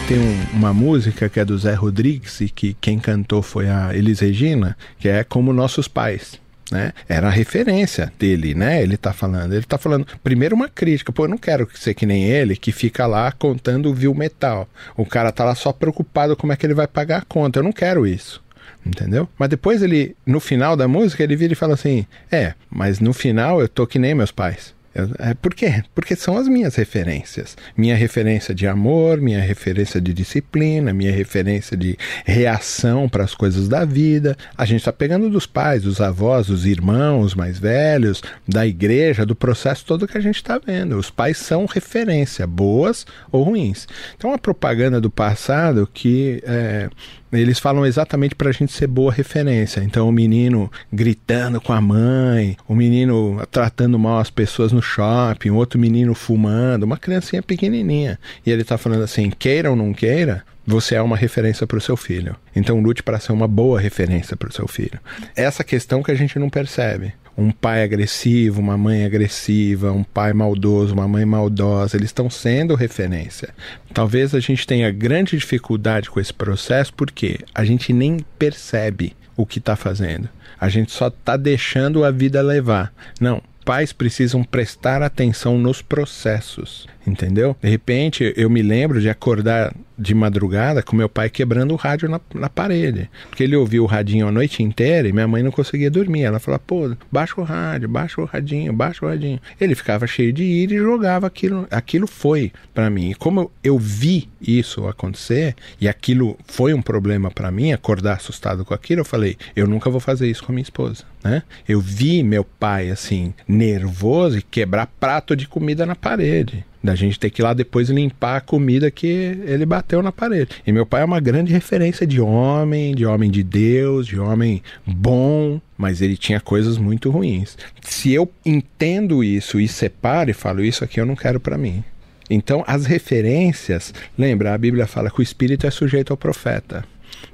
Tem 0.00 0.18
um, 0.18 0.58
uma 0.58 0.72
música 0.72 1.28
que 1.28 1.40
é 1.40 1.44
do 1.44 1.56
Zé 1.56 1.74
Rodrigues 1.74 2.40
e 2.40 2.48
que 2.48 2.74
quem 2.80 2.98
cantou 2.98 3.42
foi 3.42 3.68
a 3.68 3.94
Elis 3.94 4.20
Regina, 4.20 4.76
que 4.98 5.08
é 5.08 5.24
Como 5.24 5.52
Nossos 5.52 5.88
Pais. 5.88 6.40
Né? 6.70 6.92
Era 7.08 7.28
a 7.28 7.30
referência 7.30 8.12
dele, 8.18 8.54
né? 8.54 8.82
Ele 8.82 8.96
tá 8.96 9.12
falando. 9.12 9.52
Ele 9.52 9.64
tá 9.64 9.78
falando, 9.78 10.06
primeiro, 10.22 10.54
uma 10.54 10.68
crítica. 10.68 11.12
Pô, 11.12 11.24
eu 11.24 11.28
não 11.28 11.38
quero 11.38 11.68
ser 11.74 11.94
que 11.94 12.04
nem 12.04 12.24
ele, 12.24 12.56
que 12.56 12.72
fica 12.72 13.06
lá 13.06 13.32
contando 13.32 13.88
o 13.88 13.94
vil 13.94 14.14
metal. 14.14 14.68
O 14.96 15.06
cara 15.06 15.32
tá 15.32 15.44
lá 15.44 15.54
só 15.54 15.72
preocupado 15.72 16.36
como 16.36 16.52
é 16.52 16.56
que 16.56 16.66
ele 16.66 16.74
vai 16.74 16.86
pagar 16.86 17.18
a 17.18 17.24
conta. 17.24 17.58
Eu 17.58 17.64
não 17.64 17.72
quero 17.72 18.06
isso 18.06 18.44
entendeu? 18.84 19.28
Mas 19.36 19.48
depois 19.48 19.82
ele, 19.82 20.16
no 20.24 20.38
final 20.38 20.76
da 20.76 20.86
música, 20.86 21.22
ele 21.22 21.34
vira 21.34 21.52
e 21.52 21.56
fala 21.56 21.74
assim: 21.74 22.06
É, 22.30 22.54
mas 22.70 23.00
no 23.00 23.12
final 23.12 23.60
eu 23.60 23.68
tô 23.68 23.84
que 23.84 23.98
nem 23.98 24.14
meus 24.14 24.30
pais. 24.30 24.75
É, 25.18 25.34
por 25.34 25.54
quê? 25.54 25.82
Porque 25.94 26.16
são 26.16 26.36
as 26.38 26.48
minhas 26.48 26.74
referências. 26.74 27.56
Minha 27.76 27.94
referência 27.94 28.54
de 28.54 28.66
amor, 28.66 29.20
minha 29.20 29.40
referência 29.40 30.00
de 30.00 30.14
disciplina, 30.14 30.92
minha 30.92 31.12
referência 31.12 31.76
de 31.76 31.98
reação 32.24 33.08
para 33.08 33.22
as 33.22 33.34
coisas 33.34 33.68
da 33.68 33.84
vida. 33.84 34.36
A 34.56 34.64
gente 34.64 34.80
está 34.80 34.92
pegando 34.92 35.28
dos 35.28 35.46
pais, 35.46 35.82
dos 35.82 36.00
avós, 36.00 36.46
dos 36.46 36.64
irmãos 36.64 37.34
mais 37.34 37.58
velhos, 37.58 38.22
da 38.48 38.66
igreja, 38.66 39.26
do 39.26 39.36
processo 39.36 39.84
todo 39.84 40.08
que 40.08 40.16
a 40.16 40.20
gente 40.20 40.36
está 40.36 40.58
vendo. 40.58 40.96
Os 40.96 41.10
pais 41.10 41.36
são 41.36 41.66
referência, 41.66 42.46
boas 42.46 43.06
ou 43.30 43.42
ruins. 43.42 43.86
Então, 44.16 44.32
a 44.32 44.38
propaganda 44.38 45.00
do 45.00 45.10
passado 45.10 45.88
que 45.92 46.42
é, 46.46 46.88
eles 47.32 47.58
falam 47.58 47.84
exatamente 47.84 48.34
para 48.34 48.48
a 48.48 48.52
gente 48.52 48.72
ser 48.72 48.86
boa 48.86 49.12
referência. 49.12 49.80
Então, 49.80 50.08
o 50.08 50.12
menino 50.12 50.70
gritando 50.92 51.60
com 51.60 51.72
a 51.72 51.80
mãe, 51.80 52.56
o 52.68 52.74
menino 52.74 53.42
tratando 53.50 53.98
mal 53.98 54.18
as 54.18 54.30
pessoas 54.30 54.72
no 54.72 54.82
shopping, 54.82 55.50
outro 55.50 55.78
menino 55.78 56.14
fumando, 56.14 56.84
uma 56.84 56.96
criancinha 56.96 57.42
pequenininha. 57.42 58.18
E 58.44 58.50
ele 58.50 58.62
está 58.62 58.78
falando 58.78 59.02
assim: 59.02 59.30
queira 59.30 59.70
ou 59.70 59.76
não 59.76 59.92
queira, 59.92 60.44
você 60.66 60.96
é 60.96 61.02
uma 61.02 61.16
referência 61.16 61.66
para 61.66 61.78
o 61.78 61.80
seu 61.80 61.96
filho. 61.96 62.36
Então 62.54 62.80
lute 62.80 63.02
para 63.02 63.20
ser 63.20 63.32
uma 63.32 63.46
boa 63.46 63.80
referência 63.80 64.36
para 64.36 64.48
o 64.48 64.52
seu 64.52 64.66
filho. 64.66 64.98
Essa 65.34 65.62
questão 65.62 66.02
que 66.02 66.10
a 66.10 66.14
gente 66.14 66.38
não 66.38 66.50
percebe 66.50 67.14
um 67.36 67.50
pai 67.50 67.82
agressivo, 67.82 68.60
uma 68.60 68.78
mãe 68.78 69.04
agressiva, 69.04 69.92
um 69.92 70.02
pai 70.02 70.32
maldoso, 70.32 70.94
uma 70.94 71.06
mãe 71.06 71.24
maldosa, 71.24 71.96
eles 71.96 72.08
estão 72.08 72.30
sendo 72.30 72.74
referência. 72.74 73.50
Talvez 73.92 74.34
a 74.34 74.40
gente 74.40 74.66
tenha 74.66 74.90
grande 74.90 75.36
dificuldade 75.36 76.10
com 76.10 76.18
esse 76.18 76.32
processo 76.32 76.94
porque 76.94 77.40
a 77.54 77.64
gente 77.64 77.92
nem 77.92 78.18
percebe 78.38 79.14
o 79.36 79.44
que 79.44 79.58
está 79.58 79.76
fazendo. 79.76 80.28
A 80.58 80.68
gente 80.68 80.90
só 80.92 81.08
está 81.08 81.36
deixando 81.36 82.04
a 82.04 82.10
vida 82.10 82.40
levar. 82.40 82.92
Não, 83.20 83.42
pais 83.64 83.92
precisam 83.92 84.42
prestar 84.42 85.02
atenção 85.02 85.58
nos 85.58 85.82
processos, 85.82 86.86
entendeu? 87.06 87.56
De 87.60 87.68
repente, 87.68 88.32
eu 88.36 88.50
me 88.50 88.62
lembro 88.62 89.00
de 89.00 89.08
acordar 89.08 89.74
de 89.98 90.14
madrugada 90.14 90.82
com 90.82 90.94
meu 90.94 91.08
pai 91.08 91.30
quebrando 91.30 91.72
o 91.72 91.76
rádio 91.76 92.08
na, 92.08 92.20
na 92.34 92.48
parede. 92.48 93.08
Porque 93.28 93.42
ele 93.42 93.56
ouvia 93.56 93.82
o 93.82 93.86
radinho 93.86 94.28
a 94.28 94.32
noite 94.32 94.62
inteira 94.62 95.08
e 95.08 95.12
minha 95.12 95.26
mãe 95.26 95.42
não 95.42 95.50
conseguia 95.50 95.90
dormir. 95.90 96.22
Ela 96.22 96.38
falava, 96.38 96.62
pô, 96.66 96.94
baixa 97.10 97.40
o 97.40 97.44
rádio, 97.44 97.88
baixa 97.88 98.20
o 98.20 98.24
radinho, 98.24 98.72
baixa 98.72 99.04
o 99.04 99.08
radinho. 99.08 99.40
Ele 99.60 99.74
ficava 99.74 100.06
cheio 100.06 100.32
de 100.32 100.42
ira 100.42 100.74
e 100.74 100.78
jogava 100.78 101.26
aquilo. 101.26 101.66
Aquilo 101.70 102.06
foi 102.06 102.52
para 102.74 102.90
mim. 102.90 103.10
E 103.10 103.14
como 103.14 103.50
eu 103.64 103.78
vi 103.78 104.28
isso 104.40 104.86
acontecer, 104.86 105.54
e 105.80 105.88
aquilo 105.88 106.36
foi 106.46 106.74
um 106.74 106.82
problema 106.82 107.30
para 107.30 107.50
mim, 107.50 107.72
acordar 107.72 108.14
assustado 108.14 108.64
com 108.64 108.74
aquilo, 108.74 109.00
eu 109.00 109.04
falei, 109.04 109.36
eu 109.54 109.66
nunca 109.66 109.90
vou 109.90 110.00
fazer 110.00 110.28
isso 110.28 110.44
com 110.44 110.52
a 110.52 110.54
minha 110.54 110.62
esposa. 110.62 111.04
Né? 111.24 111.42
Eu 111.66 111.80
vi 111.80 112.22
meu 112.22 112.44
pai 112.44 112.90
assim, 112.90 113.32
nervoso 113.48 114.38
e 114.38 114.42
quebrar 114.42 114.86
prato 115.00 115.34
de 115.34 115.48
comida 115.48 115.86
na 115.86 115.96
parede 115.96 116.64
da 116.86 116.94
gente 116.94 117.18
ter 117.18 117.30
que 117.30 117.42
ir 117.42 117.44
lá 117.44 117.52
depois 117.52 117.90
limpar 117.90 118.36
a 118.36 118.40
comida 118.40 118.90
que 118.90 119.06
ele 119.06 119.66
bateu 119.66 120.02
na 120.02 120.10
parede. 120.12 120.50
E 120.66 120.72
meu 120.72 120.86
pai 120.86 121.02
é 121.02 121.04
uma 121.04 121.20
grande 121.20 121.52
referência 121.52 122.06
de 122.06 122.20
homem, 122.20 122.94
de 122.94 123.04
homem 123.04 123.30
de 123.30 123.42
Deus, 123.42 124.06
de 124.06 124.18
homem 124.18 124.62
bom, 124.86 125.60
mas 125.76 126.00
ele 126.00 126.16
tinha 126.16 126.40
coisas 126.40 126.78
muito 126.78 127.10
ruins. 127.10 127.58
Se 127.82 128.12
eu 128.12 128.30
entendo 128.44 129.22
isso 129.22 129.60
e 129.60 129.68
separo 129.68 130.30
e 130.30 130.34
falo 130.34 130.64
isso 130.64 130.84
aqui 130.84 131.00
eu 131.00 131.06
não 131.06 131.16
quero 131.16 131.38
para 131.40 131.58
mim. 131.58 131.84
Então, 132.28 132.64
as 132.66 132.86
referências, 132.86 133.94
lembra, 134.18 134.52
a 134.52 134.58
Bíblia 134.58 134.86
fala 134.86 135.10
que 135.10 135.20
o 135.20 135.22
espírito 135.22 135.66
é 135.66 135.70
sujeito 135.70 136.12
ao 136.12 136.16
profeta. 136.16 136.84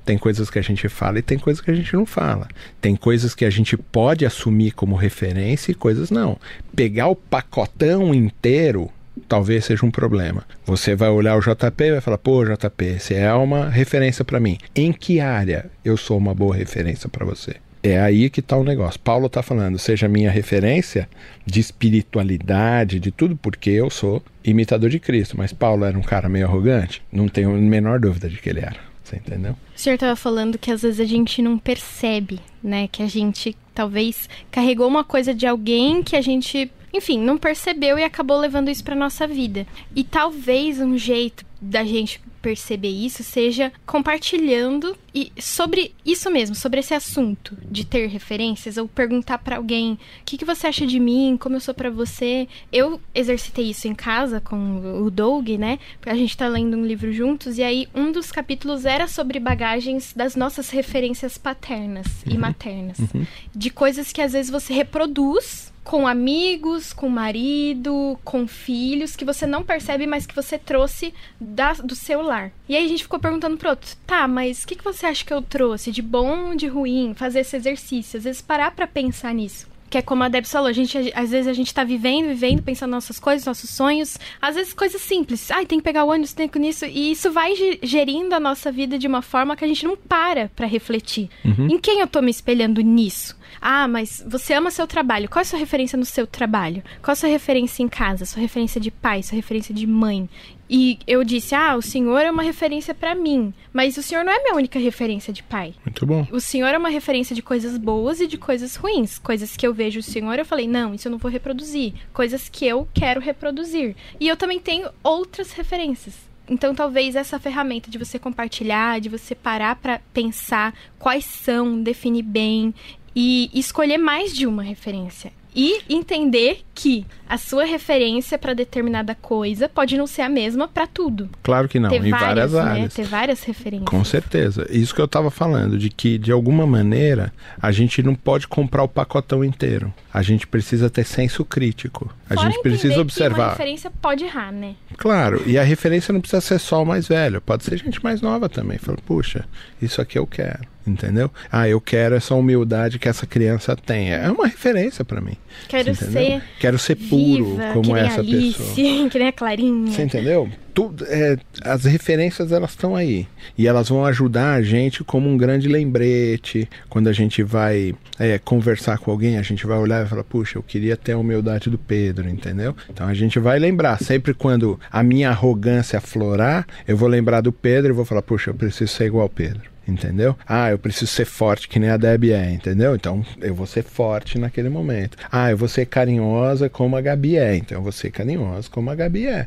Tem 0.04 0.18
coisas 0.18 0.50
que 0.50 0.58
a 0.58 0.62
gente 0.62 0.88
fala 0.88 1.18
e 1.18 1.22
tem 1.22 1.38
coisas 1.38 1.62
que 1.62 1.70
a 1.70 1.74
gente 1.74 1.94
não 1.94 2.04
fala. 2.04 2.48
Tem 2.80 2.94
coisas 2.96 3.34
que 3.34 3.44
a 3.44 3.50
gente 3.50 3.76
pode 3.76 4.26
assumir 4.26 4.72
como 4.72 4.96
referência 4.96 5.72
e 5.72 5.74
coisas 5.74 6.10
não. 6.10 6.38
Pegar 6.74 7.08
o 7.08 7.16
pacotão 7.16 8.14
inteiro 8.14 8.90
talvez 9.28 9.64
seja 9.64 9.84
um 9.84 9.90
problema. 9.90 10.44
Você 10.64 10.94
vai 10.94 11.08
olhar 11.08 11.36
o 11.36 11.40
JP 11.40 11.84
e 11.84 11.92
vai 11.92 12.00
falar: 12.00 12.18
pô, 12.18 12.44
JP, 12.44 12.98
você 12.98 13.14
é 13.14 13.32
uma 13.32 13.68
referência 13.68 14.24
para 14.24 14.40
mim. 14.40 14.58
Em 14.74 14.92
que 14.92 15.20
área 15.20 15.70
eu 15.84 15.96
sou 15.96 16.18
uma 16.18 16.34
boa 16.34 16.54
referência 16.54 17.08
para 17.08 17.24
você? 17.24 17.56
É 17.82 17.98
aí 17.98 18.30
que 18.30 18.38
está 18.38 18.56
o 18.56 18.62
negócio. 18.62 19.00
Paulo 19.00 19.26
está 19.26 19.42
falando, 19.42 19.76
seja 19.76 20.06
minha 20.06 20.30
referência 20.30 21.08
de 21.44 21.58
espiritualidade, 21.58 23.00
de 23.00 23.10
tudo, 23.10 23.36
porque 23.36 23.70
eu 23.70 23.90
sou 23.90 24.22
imitador 24.44 24.88
de 24.88 25.00
Cristo. 25.00 25.36
Mas 25.36 25.52
Paulo 25.52 25.84
era 25.84 25.98
um 25.98 26.02
cara 26.02 26.28
meio 26.28 26.46
arrogante? 26.46 27.02
Não 27.10 27.26
tenho 27.26 27.50
a 27.50 27.58
menor 27.58 27.98
dúvida 27.98 28.28
de 28.28 28.36
que 28.36 28.48
ele 28.48 28.60
era. 28.60 28.92
Você 29.02 29.16
entendeu? 29.16 29.56
O 29.74 29.78
senhor 29.78 29.94
estava 29.94 30.14
falando 30.14 30.58
que 30.58 30.70
às 30.70 30.82
vezes 30.82 31.00
a 31.00 31.04
gente 31.04 31.42
não 31.42 31.58
percebe, 31.58 32.38
né? 32.62 32.86
Que 32.86 33.02
a 33.02 33.08
gente 33.08 33.56
talvez 33.74 34.28
carregou 34.50 34.86
uma 34.86 35.02
coisa 35.02 35.34
de 35.34 35.44
alguém 35.44 36.04
que 36.04 36.14
a 36.14 36.20
gente 36.22 36.70
enfim, 36.92 37.18
não 37.18 37.38
percebeu 37.38 37.98
e 37.98 38.04
acabou 38.04 38.38
levando 38.38 38.70
isso 38.70 38.84
para 38.84 38.94
nossa 38.94 39.26
vida. 39.26 39.66
E 39.94 40.04
talvez 40.04 40.80
um 40.80 40.96
jeito 40.96 41.44
da 41.62 41.84
gente 41.84 42.20
perceber 42.42 42.88
isso 42.88 43.22
seja 43.22 43.72
compartilhando 43.86 44.96
e 45.14 45.30
sobre 45.40 45.94
isso 46.04 46.28
mesmo, 46.28 46.56
sobre 46.56 46.80
esse 46.80 46.92
assunto 46.92 47.56
de 47.70 47.86
ter 47.86 48.08
referências 48.08 48.76
ou 48.76 48.88
perguntar 48.88 49.38
para 49.38 49.56
alguém 49.56 49.92
o 49.92 49.98
que, 50.24 50.36
que 50.36 50.44
você 50.44 50.66
acha 50.66 50.84
de 50.84 50.98
mim, 50.98 51.36
como 51.38 51.54
eu 51.54 51.60
sou 51.60 51.72
para 51.72 51.88
você. 51.88 52.48
Eu 52.72 53.00
exercitei 53.14 53.70
isso 53.70 53.86
em 53.86 53.94
casa 53.94 54.40
com 54.40 55.02
o 55.04 55.08
Doug, 55.08 55.50
né? 55.50 55.78
A 56.04 56.16
gente 56.16 56.36
tá 56.36 56.48
lendo 56.48 56.76
um 56.76 56.84
livro 56.84 57.12
juntos 57.12 57.58
e 57.58 57.62
aí 57.62 57.86
um 57.94 58.10
dos 58.10 58.32
capítulos 58.32 58.84
era 58.84 59.06
sobre 59.06 59.38
bagagens 59.38 60.12
das 60.12 60.34
nossas 60.34 60.68
referências 60.70 61.38
paternas 61.38 62.06
uhum. 62.26 62.34
e 62.34 62.38
maternas, 62.38 62.98
uhum. 62.98 63.24
de 63.54 63.70
coisas 63.70 64.12
que 64.12 64.20
às 64.20 64.32
vezes 64.32 64.50
você 64.50 64.72
reproduz 64.72 65.72
com 65.84 66.06
amigos, 66.06 66.92
com 66.92 67.08
marido, 67.08 68.18
com 68.24 68.46
filhos, 68.46 69.16
que 69.16 69.24
você 69.24 69.46
não 69.46 69.62
percebe, 69.62 70.06
mas 70.06 70.26
que 70.26 70.34
você 70.34 70.56
trouxe 70.56 71.12
da, 71.52 71.72
do 71.74 71.94
seu 71.94 72.22
lar. 72.22 72.50
E 72.68 72.74
aí 72.74 72.84
a 72.84 72.88
gente 72.88 73.02
ficou 73.02 73.20
perguntando 73.20 73.56
pro 73.56 73.70
outro, 73.70 73.90
tá, 74.06 74.26
mas 74.26 74.62
o 74.62 74.66
que, 74.66 74.76
que 74.76 74.84
você 74.84 75.06
acha 75.06 75.24
que 75.24 75.32
eu 75.32 75.42
trouxe 75.42 75.92
de 75.92 76.02
bom, 76.02 76.54
de 76.54 76.66
ruim, 76.66 77.14
fazer 77.14 77.40
esse 77.40 77.56
exercício? 77.56 78.16
Às 78.16 78.24
vezes 78.24 78.42
parar 78.42 78.70
pra 78.70 78.86
pensar 78.86 79.34
nisso. 79.34 79.70
Que 79.90 79.98
é 79.98 80.02
como 80.02 80.24
a 80.24 80.28
Deb 80.28 80.46
falou, 80.46 80.68
a 80.68 80.72
gente, 80.72 81.12
às 81.14 81.30
vezes 81.30 81.46
a 81.46 81.52
gente 81.52 81.74
tá 81.74 81.84
vivendo, 81.84 82.28
vivendo, 82.28 82.62
pensando 82.62 82.92
nossas 82.92 83.20
coisas, 83.20 83.44
nossos 83.44 83.68
sonhos. 83.68 84.16
Às 84.40 84.54
vezes 84.54 84.72
coisas 84.72 85.02
simples. 85.02 85.50
Ai, 85.50 85.66
tem 85.66 85.78
que 85.78 85.84
pegar 85.84 86.04
o 86.04 86.08
ônibus, 86.08 86.32
tem 86.32 86.48
que 86.48 86.58
nisso. 86.58 86.86
E 86.86 87.12
isso 87.12 87.30
vai 87.30 87.52
gerindo 87.82 88.34
a 88.34 88.40
nossa 88.40 88.72
vida 88.72 88.98
de 88.98 89.06
uma 89.06 89.20
forma 89.20 89.54
que 89.54 89.62
a 89.62 89.68
gente 89.68 89.84
não 89.84 89.94
para 89.94 90.50
pra 90.56 90.66
refletir. 90.66 91.28
Uhum. 91.44 91.66
Em 91.72 91.78
quem 91.78 92.00
eu 92.00 92.06
tô 92.06 92.22
me 92.22 92.30
espelhando 92.30 92.80
nisso? 92.80 93.36
Ah, 93.60 93.86
mas 93.86 94.24
você 94.26 94.54
ama 94.54 94.70
seu 94.70 94.86
trabalho. 94.86 95.28
Qual 95.28 95.40
é 95.40 95.42
a 95.42 95.44
sua 95.44 95.58
referência 95.58 95.98
no 95.98 96.06
seu 96.06 96.26
trabalho? 96.26 96.82
Qual 97.02 97.12
é 97.12 97.12
a 97.12 97.16
sua 97.16 97.28
referência 97.28 97.82
em 97.82 97.88
casa? 97.88 98.24
Sua 98.24 98.40
referência 98.40 98.80
de 98.80 98.90
pai? 98.90 99.22
Sua 99.22 99.36
referência 99.36 99.74
de 99.74 99.86
mãe? 99.86 100.26
E 100.74 100.98
eu 101.06 101.22
disse: 101.22 101.54
Ah, 101.54 101.76
o 101.76 101.82
senhor 101.82 102.20
é 102.20 102.30
uma 102.30 102.42
referência 102.42 102.94
para 102.94 103.14
mim. 103.14 103.52
Mas 103.74 103.98
o 103.98 104.02
senhor 104.02 104.24
não 104.24 104.32
é 104.32 104.42
minha 104.42 104.54
única 104.54 104.78
referência 104.78 105.30
de 105.30 105.42
pai. 105.42 105.74
Muito 105.84 106.06
bom. 106.06 106.26
O 106.32 106.40
senhor 106.40 106.68
é 106.68 106.78
uma 106.78 106.88
referência 106.88 107.36
de 107.36 107.42
coisas 107.42 107.76
boas 107.76 108.20
e 108.22 108.26
de 108.26 108.38
coisas 108.38 108.74
ruins. 108.74 109.18
Coisas 109.18 109.54
que 109.54 109.66
eu 109.66 109.74
vejo 109.74 110.00
o 110.00 110.02
senhor, 110.02 110.38
eu 110.38 110.46
falei: 110.46 110.66
Não, 110.66 110.94
isso 110.94 111.08
eu 111.08 111.12
não 111.12 111.18
vou 111.18 111.30
reproduzir. 111.30 111.92
Coisas 112.10 112.48
que 112.48 112.66
eu 112.66 112.88
quero 112.94 113.20
reproduzir. 113.20 113.94
E 114.18 114.26
eu 114.26 114.36
também 114.36 114.58
tenho 114.58 114.88
outras 115.02 115.52
referências. 115.52 116.14
Então, 116.48 116.74
talvez 116.74 117.16
essa 117.16 117.38
ferramenta 117.38 117.90
de 117.90 117.98
você 117.98 118.18
compartilhar, 118.18 118.98
de 118.98 119.10
você 119.10 119.34
parar 119.34 119.76
para 119.76 120.00
pensar 120.12 120.74
quais 120.98 121.26
são, 121.26 121.82
definir 121.82 122.22
bem 122.22 122.74
e 123.14 123.50
escolher 123.52 123.98
mais 123.98 124.34
de 124.34 124.46
uma 124.46 124.62
referência. 124.62 125.32
E 125.54 125.82
entender 125.88 126.62
que 126.74 127.06
a 127.28 127.38
sua 127.38 127.64
referência 127.64 128.38
para 128.38 128.54
determinada 128.54 129.14
coisa 129.14 129.68
pode 129.68 129.96
não 129.96 130.06
ser 130.06 130.22
a 130.22 130.28
mesma 130.28 130.68
para 130.68 130.86
tudo. 130.86 131.28
Claro 131.42 131.68
que 131.68 131.78
não, 131.78 131.88
Ter 131.88 132.04
em 132.04 132.10
várias, 132.10 132.52
várias 132.52 132.52
né? 132.52 132.60
áreas. 132.60 132.94
Ter 132.94 133.04
várias 133.04 133.42
referências. 133.44 133.88
Com 133.88 134.04
certeza. 134.04 134.66
Isso 134.70 134.94
que 134.94 135.00
eu 135.00 135.06
estava 135.06 135.30
falando, 135.30 135.78
de 135.78 135.90
que 135.90 136.18
de 136.18 136.32
alguma 136.32 136.66
maneira 136.66 137.32
a 137.60 137.72
gente 137.72 138.02
não 138.02 138.14
pode 138.14 138.46
comprar 138.48 138.82
o 138.82 138.88
pacotão 138.88 139.44
inteiro. 139.44 139.92
A 140.12 140.22
gente 140.22 140.46
precisa 140.46 140.90
ter 140.90 141.04
senso 141.04 141.44
crítico. 141.44 142.12
A 142.28 142.34
Fora 142.34 142.50
gente 142.50 142.62
precisa 142.62 143.00
observar. 143.00 143.34
Que 143.34 143.40
uma 143.40 143.50
referência 143.50 143.90
pode 143.90 144.24
errar, 144.24 144.52
né? 144.52 144.74
Claro, 144.96 145.42
e 145.46 145.58
a 145.58 145.62
referência 145.62 146.12
não 146.12 146.20
precisa 146.20 146.40
ser 146.40 146.58
só 146.58 146.82
o 146.82 146.86
mais 146.86 147.08
velho, 147.08 147.40
pode 147.40 147.64
ser 147.64 147.78
gente 147.78 148.02
mais 148.02 148.20
nova 148.20 148.48
também. 148.48 148.78
Fala, 148.78 148.98
puxa, 149.06 149.44
isso 149.80 150.00
aqui 150.00 150.18
eu 150.18 150.26
quero, 150.26 150.66
entendeu? 150.86 151.30
Ah, 151.50 151.68
eu 151.68 151.80
quero 151.80 152.14
essa 152.14 152.34
humildade 152.34 152.98
que 152.98 153.08
essa 153.08 153.26
criança 153.26 153.74
tem. 153.74 154.12
É 154.12 154.30
uma 154.30 154.46
referência 154.46 155.04
para 155.04 155.20
mim. 155.20 155.36
Quero 155.68 155.94
ser. 155.94 156.42
Quero 156.58 156.61
ser 156.78 156.96
puro 156.96 157.56
viva, 157.56 157.72
como 157.72 157.82
que 157.82 157.92
nem 157.92 158.02
essa 158.02 158.20
Alice, 158.20 158.58
pessoa. 158.58 158.74
Que 159.10 159.18
nem 159.18 159.28
a 159.28 159.32
Clarinha. 159.32 159.92
Você 159.92 160.02
entendeu? 160.02 160.48
Tudo, 160.74 161.04
é, 161.06 161.36
as 161.62 161.84
referências 161.84 162.50
elas 162.50 162.70
estão 162.70 162.96
aí 162.96 163.26
e 163.58 163.66
elas 163.66 163.90
vão 163.90 164.06
ajudar 164.06 164.54
a 164.54 164.62
gente 164.62 165.04
como 165.04 165.28
um 165.28 165.36
grande 165.36 165.68
lembrete 165.68 166.66
quando 166.88 167.08
a 167.08 167.12
gente 167.12 167.42
vai 167.42 167.94
é, 168.18 168.38
conversar 168.38 168.96
com 168.96 169.10
alguém 169.10 169.36
a 169.36 169.42
gente 169.42 169.66
vai 169.66 169.76
olhar 169.76 170.06
e 170.06 170.08
falar 170.08 170.24
puxa 170.24 170.56
eu 170.56 170.62
queria 170.62 170.96
ter 170.96 171.12
a 171.12 171.18
humildade 171.18 171.68
do 171.68 171.76
Pedro 171.76 172.26
entendeu 172.26 172.74
então 172.88 173.06
a 173.06 173.12
gente 173.12 173.38
vai 173.38 173.58
lembrar 173.58 174.02
sempre 174.02 174.32
quando 174.32 174.80
a 174.90 175.02
minha 175.02 175.28
arrogância 175.28 175.98
aflorar 175.98 176.66
eu 176.88 176.96
vou 176.96 177.08
lembrar 177.08 177.42
do 177.42 177.52
Pedro 177.52 177.92
e 177.92 177.94
vou 177.94 178.06
falar 178.06 178.22
puxa 178.22 178.48
eu 178.48 178.54
preciso 178.54 178.90
ser 178.90 179.04
igual 179.04 179.24
ao 179.24 179.28
Pedro 179.28 179.71
entendeu? 179.86 180.36
Ah, 180.46 180.70
eu 180.70 180.78
preciso 180.78 181.06
ser 181.06 181.24
forte 181.24 181.68
que 181.68 181.78
nem 181.78 181.90
a 181.90 181.96
Debbie 181.96 182.32
é, 182.32 182.52
entendeu? 182.52 182.94
Então 182.94 183.24
eu 183.40 183.54
vou 183.54 183.66
ser 183.66 183.82
forte 183.82 184.38
naquele 184.38 184.68
momento. 184.68 185.16
Ah, 185.30 185.50
eu 185.50 185.56
vou 185.56 185.68
ser 185.68 185.86
carinhosa 185.86 186.68
como 186.68 186.96
a 186.96 187.00
Gabi 187.00 187.36
é, 187.36 187.56
então 187.56 187.78
eu 187.78 187.82
vou 187.82 187.92
ser 187.92 188.10
carinhosa 188.10 188.68
como 188.70 188.90
a 188.90 188.94
Gabi 188.94 189.26
é. 189.26 189.46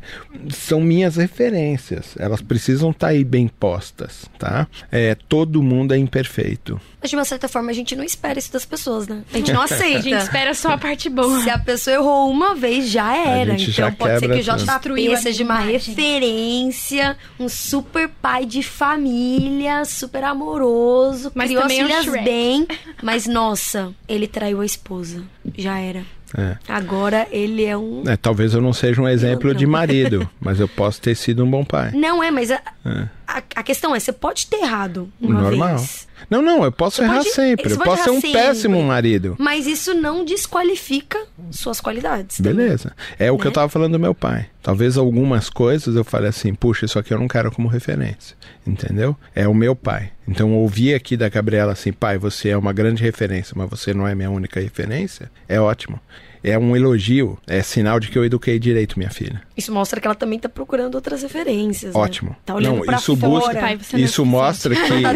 São 0.49 0.79
minhas 0.79 1.15
referências, 1.15 2.15
elas 2.17 2.41
precisam 2.41 2.91
estar 2.91 3.07
tá 3.07 3.13
aí 3.13 3.23
bem 3.23 3.47
postas, 3.47 4.25
tá? 4.37 4.67
É, 4.91 5.15
todo 5.15 5.61
mundo 5.61 5.93
é 5.93 5.97
imperfeito. 5.97 6.79
Mas 7.01 7.09
de 7.09 7.15
uma 7.15 7.25
certa 7.25 7.47
forma 7.47 7.69
a 7.69 7.73
gente 7.73 7.95
não 7.95 8.03
espera 8.03 8.39
isso 8.39 8.51
das 8.51 8.65
pessoas, 8.65 9.07
né? 9.07 9.23
A 9.33 9.37
gente 9.37 9.53
não 9.53 9.61
aceita. 9.63 9.99
A 9.99 10.01
gente 10.01 10.17
espera 10.17 10.53
só 10.53 10.71
a 10.71 10.77
parte 10.77 11.09
boa. 11.09 11.41
Se 11.41 11.49
a 11.49 11.59
pessoa 11.59 11.95
errou 11.95 12.29
uma 12.29 12.55
vez, 12.55 12.89
já 12.89 13.15
era. 13.15 13.57
gente 13.57 13.71
então 13.71 13.89
já 13.89 13.91
pode 13.91 14.19
ser 14.19 14.27
que 14.27 14.33
o 14.33 14.43
quebra 14.43 14.53
tudo. 14.53 14.65
JP 14.65 14.85
Destruiu 14.85 15.13
a 15.13 15.17
seja 15.17 15.43
uma 15.43 15.61
imagem. 15.61 15.93
referência, 15.93 17.17
um 17.39 17.47
super 17.47 18.09
pai 18.09 18.45
de 18.45 18.63
família, 18.63 19.85
super 19.85 20.23
amoroso, 20.29 21.31
Mas 21.35 21.47
criou 21.47 21.63
as 21.63 21.71
é 21.71 21.75
um 21.75 21.77
filhas 21.87 22.05
Shrek. 22.05 22.23
bem, 22.23 22.67
mas 23.01 23.25
nossa, 23.27 23.93
ele 24.07 24.27
traiu 24.27 24.61
a 24.61 24.65
esposa. 24.65 25.23
Já 25.57 25.77
era. 25.79 26.03
É. 26.37 26.57
Agora 26.67 27.27
ele 27.31 27.63
é 27.63 27.77
um. 27.77 28.03
É, 28.07 28.17
talvez 28.17 28.53
eu 28.53 28.61
não 28.61 28.73
seja 28.73 29.01
um 29.01 29.07
exemplo 29.07 29.53
de 29.55 29.65
marido, 29.65 30.27
mas 30.41 30.59
eu 30.59 30.67
posso 30.67 30.99
ter 30.99 31.15
sido 31.15 31.45
um 31.45 31.49
bom 31.49 31.63
pai. 31.63 31.91
Não 31.91 32.21
é, 32.21 32.29
mas 32.31 32.51
a, 32.51 32.59
É. 32.85 33.07
a, 33.27 33.37
a 33.55 33.63
questão 33.63 33.95
é: 33.95 33.99
você 33.99 34.11
pode 34.11 34.47
ter 34.47 34.57
errado 34.57 35.09
uma 35.21 35.41
Normal. 35.41 35.77
vez. 35.77 36.07
Não, 36.29 36.41
não, 36.41 36.63
eu 36.63 36.71
posso 36.71 36.97
Você 36.97 37.03
errar 37.03 37.17
pode- 37.17 37.29
sempre. 37.31 37.71
Eu 37.73 37.77
posso 37.79 38.03
ser 38.03 38.09
um 38.11 38.21
sempre. 38.21 38.33
péssimo 38.33 38.81
marido. 38.83 39.35
Mas 39.39 39.67
isso 39.67 39.93
não 39.93 40.23
desqualifica 40.25 41.19
suas 41.51 41.79
qualidades. 41.79 42.39
Beleza. 42.39 42.93
É 43.19 43.31
o 43.31 43.37
que 43.37 43.43
Né? 43.45 43.49
eu 43.49 43.53
tava 43.53 43.69
falando 43.69 43.93
do 43.93 43.99
meu 43.99 44.13
pai. 44.15 44.47
Talvez 44.61 44.97
algumas 44.97 45.49
coisas 45.49 45.95
eu 45.95 46.03
falei 46.03 46.29
assim, 46.29 46.53
puxa, 46.55 46.85
isso 46.85 46.97
aqui 46.97 47.13
eu 47.13 47.19
não 47.19 47.27
quero 47.27 47.51
como 47.51 47.67
referência. 47.67 48.35
Entendeu? 48.65 49.15
É 49.35 49.47
o 49.47 49.53
meu 49.53 49.75
pai. 49.75 50.11
Então 50.27 50.53
ouvir 50.53 50.95
aqui 50.95 51.15
da 51.15 51.29
Gabriela 51.29 51.73
assim, 51.73 51.91
pai, 51.93 52.17
você 52.17 52.49
é 52.49 52.57
uma 52.57 52.73
grande 52.73 53.03
referência, 53.03 53.53
mas 53.55 53.69
você 53.69 53.93
não 53.93 54.07
é 54.07 54.15
minha 54.15 54.29
única 54.31 54.59
referência, 54.59 55.29
é 55.47 55.59
ótimo. 55.59 55.99
É 56.47 56.59
um 56.59 56.75
elogio, 56.75 57.39
é 57.47 57.63
sinal 57.63 57.99
de 57.99 58.07
que 58.09 58.17
eu 58.17 58.23
eduquei 58.23 58.59
direito 58.59 58.99
minha 58.99 59.09
filha. 59.09 59.41
Isso 59.57 59.71
mostra 59.73 59.99
que 59.99 60.05
ela 60.05 60.13
também 60.15 60.37
tá 60.37 60.47
procurando 60.47 60.93
outras 60.93 61.23
referências. 61.23 61.93
né? 61.95 61.99
Ótimo. 61.99 62.35
Tá 62.45 62.53
olhando 62.53 62.85
Não, 62.85 62.95
isso 62.95 63.17
fora. 63.17 63.31
busca- 63.31 63.59
Pai, 63.59 63.79
é 63.93 63.99
Isso 63.99 64.23
mostra 64.23 64.75
que 64.75 65.01
Tá 65.01 65.11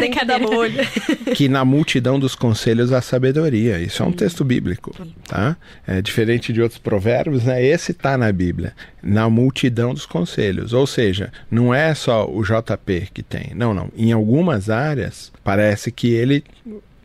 que 1.36 1.48
na 1.48 1.64
multidão 1.64 2.18
dos 2.18 2.34
conselhos 2.34 2.92
há 2.92 3.00
sabedoria. 3.00 3.78
Isso 3.78 4.02
é 4.02 4.06
um 4.06 4.10
texto 4.12 4.44
bíblico, 4.44 4.92
tá? 5.28 5.56
É 5.86 6.02
diferente 6.02 6.52
de 6.52 6.60
outros 6.60 6.80
provérbios, 6.80 7.44
né? 7.44 7.64
Esse 7.64 7.94
tá 7.94 8.18
na 8.18 8.32
Bíblia, 8.32 8.74
na 9.00 9.30
multidão 9.30 9.94
dos 9.94 10.06
conselhos. 10.06 10.72
Ou 10.72 10.86
seja, 10.86 11.32
não 11.48 11.72
é 11.72 11.94
só 11.94 12.28
o 12.28 12.42
JP 12.42 13.08
que 13.14 13.22
tem. 13.22 13.52
Não, 13.54 13.72
não. 13.72 13.88
Em 13.96 14.10
algumas 14.10 14.68
áreas 14.68 15.30
parece 15.44 15.92
que 15.92 16.08
ele 16.12 16.42